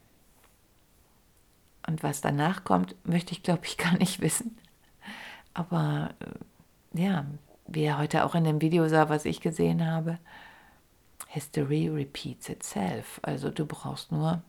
Und 1.86 2.02
was 2.02 2.22
danach 2.22 2.64
kommt, 2.64 2.96
möchte 3.06 3.34
ich, 3.34 3.44
glaube 3.44 3.66
ich, 3.66 3.78
gar 3.78 3.98
nicht 3.98 4.22
wissen. 4.22 4.58
Aber 5.54 6.12
äh, 6.20 7.02
ja, 7.02 7.26
wie 7.68 7.84
er 7.84 7.98
heute 7.98 8.26
auch 8.26 8.36
in 8.36 8.44
dem 8.44 8.62
Video 8.62 8.88
sah, 8.88 9.10
was 9.10 9.26
ich 9.26 9.42
gesehen 9.42 9.86
habe, 9.86 10.20
History 11.28 11.90
repeats 11.90 12.50
itself. 12.50 13.20
Also 13.24 13.50
du 13.50 13.66
brauchst 13.66 14.12
nur 14.12 14.42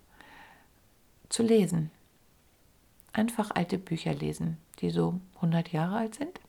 zu 1.28 1.42
lesen. 1.42 1.90
Einfach 3.12 3.50
alte 3.54 3.78
Bücher 3.78 4.12
lesen, 4.12 4.58
die 4.80 4.90
so 4.90 5.20
100 5.36 5.72
Jahre 5.72 5.96
alt 5.96 6.16
sind. 6.16 6.40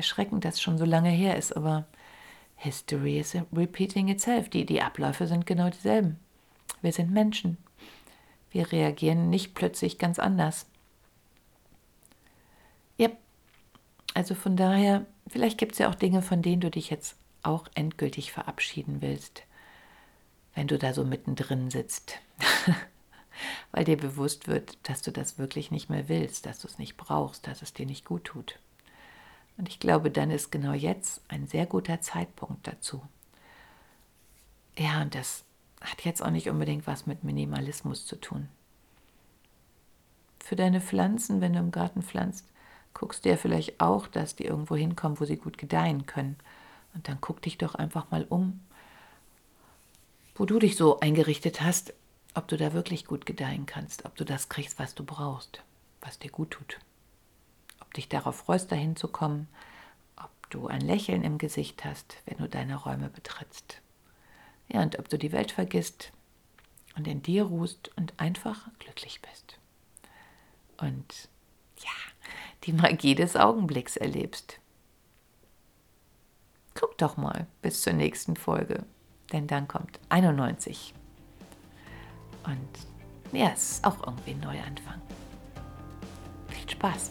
Erschreckend, 0.00 0.46
dass 0.46 0.54
es 0.54 0.62
schon 0.62 0.78
so 0.78 0.86
lange 0.86 1.10
her 1.10 1.36
ist, 1.36 1.54
aber 1.54 1.84
History 2.56 3.20
is 3.20 3.36
repeating 3.52 4.08
itself. 4.08 4.48
Die, 4.48 4.64
die 4.64 4.80
Abläufe 4.80 5.26
sind 5.26 5.44
genau 5.44 5.68
dieselben. 5.68 6.18
Wir 6.80 6.90
sind 6.90 7.10
Menschen. 7.10 7.58
Wir 8.50 8.72
reagieren 8.72 9.28
nicht 9.28 9.54
plötzlich 9.54 9.98
ganz 9.98 10.18
anders. 10.18 10.64
Ja, 12.96 13.10
also 14.14 14.34
von 14.34 14.56
daher, 14.56 15.04
vielleicht 15.28 15.58
gibt 15.58 15.72
es 15.72 15.78
ja 15.78 15.90
auch 15.90 15.94
Dinge, 15.94 16.22
von 16.22 16.40
denen 16.40 16.62
du 16.62 16.70
dich 16.70 16.88
jetzt 16.88 17.16
auch 17.42 17.68
endgültig 17.74 18.32
verabschieden 18.32 19.02
willst, 19.02 19.42
wenn 20.54 20.66
du 20.66 20.78
da 20.78 20.94
so 20.94 21.04
mittendrin 21.04 21.70
sitzt. 21.70 22.14
Weil 23.70 23.84
dir 23.84 23.98
bewusst 23.98 24.48
wird, 24.48 24.78
dass 24.88 25.02
du 25.02 25.12
das 25.12 25.36
wirklich 25.36 25.70
nicht 25.70 25.90
mehr 25.90 26.08
willst, 26.08 26.46
dass 26.46 26.58
du 26.58 26.68
es 26.68 26.78
nicht 26.78 26.96
brauchst, 26.96 27.46
dass 27.46 27.60
es 27.60 27.74
dir 27.74 27.84
nicht 27.84 28.06
gut 28.06 28.24
tut. 28.24 28.58
Und 29.60 29.68
ich 29.68 29.78
glaube, 29.78 30.10
dann 30.10 30.30
ist 30.30 30.50
genau 30.50 30.72
jetzt 30.72 31.20
ein 31.28 31.46
sehr 31.46 31.66
guter 31.66 32.00
Zeitpunkt 32.00 32.66
dazu. 32.66 33.02
Ja, 34.78 35.02
und 35.02 35.14
das 35.14 35.44
hat 35.82 36.02
jetzt 36.06 36.22
auch 36.24 36.30
nicht 36.30 36.48
unbedingt 36.48 36.86
was 36.86 37.04
mit 37.04 37.24
Minimalismus 37.24 38.06
zu 38.06 38.16
tun. 38.16 38.48
Für 40.42 40.56
deine 40.56 40.80
Pflanzen, 40.80 41.42
wenn 41.42 41.52
du 41.52 41.58
im 41.58 41.72
Garten 41.72 42.02
pflanzt, 42.02 42.46
guckst 42.94 43.26
du 43.26 43.28
ja 43.28 43.36
vielleicht 43.36 43.82
auch, 43.82 44.06
dass 44.06 44.34
die 44.34 44.46
irgendwo 44.46 44.76
hinkommen, 44.76 45.20
wo 45.20 45.26
sie 45.26 45.36
gut 45.36 45.58
gedeihen 45.58 46.06
können. 46.06 46.36
Und 46.94 47.06
dann 47.06 47.18
guck 47.20 47.42
dich 47.42 47.58
doch 47.58 47.74
einfach 47.74 48.10
mal 48.10 48.24
um, 48.30 48.60
wo 50.36 50.46
du 50.46 50.58
dich 50.58 50.78
so 50.78 51.00
eingerichtet 51.00 51.60
hast, 51.60 51.92
ob 52.32 52.48
du 52.48 52.56
da 52.56 52.72
wirklich 52.72 53.04
gut 53.04 53.26
gedeihen 53.26 53.66
kannst, 53.66 54.06
ob 54.06 54.16
du 54.16 54.24
das 54.24 54.48
kriegst, 54.48 54.78
was 54.78 54.94
du 54.94 55.04
brauchst, 55.04 55.62
was 56.00 56.18
dir 56.18 56.30
gut 56.30 56.52
tut. 56.52 56.78
Dich 57.96 58.08
darauf 58.08 58.36
freust, 58.36 58.70
dahin 58.70 58.96
zu 58.96 59.08
kommen, 59.08 59.48
ob 60.16 60.30
du 60.50 60.68
ein 60.68 60.80
Lächeln 60.80 61.22
im 61.22 61.38
Gesicht 61.38 61.84
hast, 61.84 62.16
wenn 62.26 62.38
du 62.38 62.48
deine 62.48 62.76
Räume 62.76 63.08
betrittst. 63.08 63.80
Ja, 64.68 64.82
und 64.82 64.98
ob 64.98 65.08
du 65.08 65.18
die 65.18 65.32
Welt 65.32 65.52
vergisst 65.52 66.12
und 66.96 67.08
in 67.08 67.22
dir 67.22 67.44
ruhst 67.44 67.90
und 67.96 68.12
einfach 68.18 68.68
glücklich 68.78 69.20
bist. 69.20 69.58
Und 70.76 71.28
ja, 71.78 71.90
die 72.64 72.72
Magie 72.72 73.14
des 73.14 73.36
Augenblicks 73.36 73.96
erlebst. 73.96 74.60
Guck 76.74 76.96
doch 76.98 77.16
mal 77.16 77.46
bis 77.62 77.82
zur 77.82 77.92
nächsten 77.92 78.36
Folge, 78.36 78.84
denn 79.32 79.46
dann 79.46 79.68
kommt 79.68 79.98
91. 80.08 80.94
Und 82.44 82.68
ja, 83.32 83.50
es 83.52 83.72
ist 83.72 83.84
auch 83.84 84.06
irgendwie 84.06 84.30
ein 84.30 84.40
Neuanfang. 84.40 85.00
Viel 86.48 86.70
Spaß. 86.70 87.10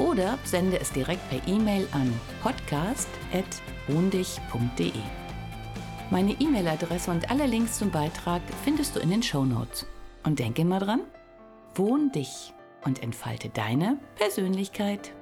oder 0.00 0.38
sende 0.44 0.78
es 0.80 0.92
direkt 0.92 1.28
per 1.30 1.40
E-Mail 1.46 1.86
an 1.92 2.12
podcast.wohndich.de. 2.42 4.92
Meine 6.10 6.32
E-Mail-Adresse 6.32 7.10
und 7.10 7.30
alle 7.30 7.46
Links 7.46 7.78
zum 7.78 7.92
Beitrag 7.92 8.42
findest 8.64 8.96
du 8.96 9.00
in 9.00 9.10
den 9.10 9.22
Show 9.22 9.44
Notes. 9.44 9.86
Und 10.24 10.40
denke 10.40 10.62
immer 10.62 10.80
dran, 10.80 11.02
wohn 11.74 12.10
dich 12.10 12.52
und 12.84 13.02
entfalte 13.02 13.48
deine 13.48 13.98
Persönlichkeit. 14.16 15.12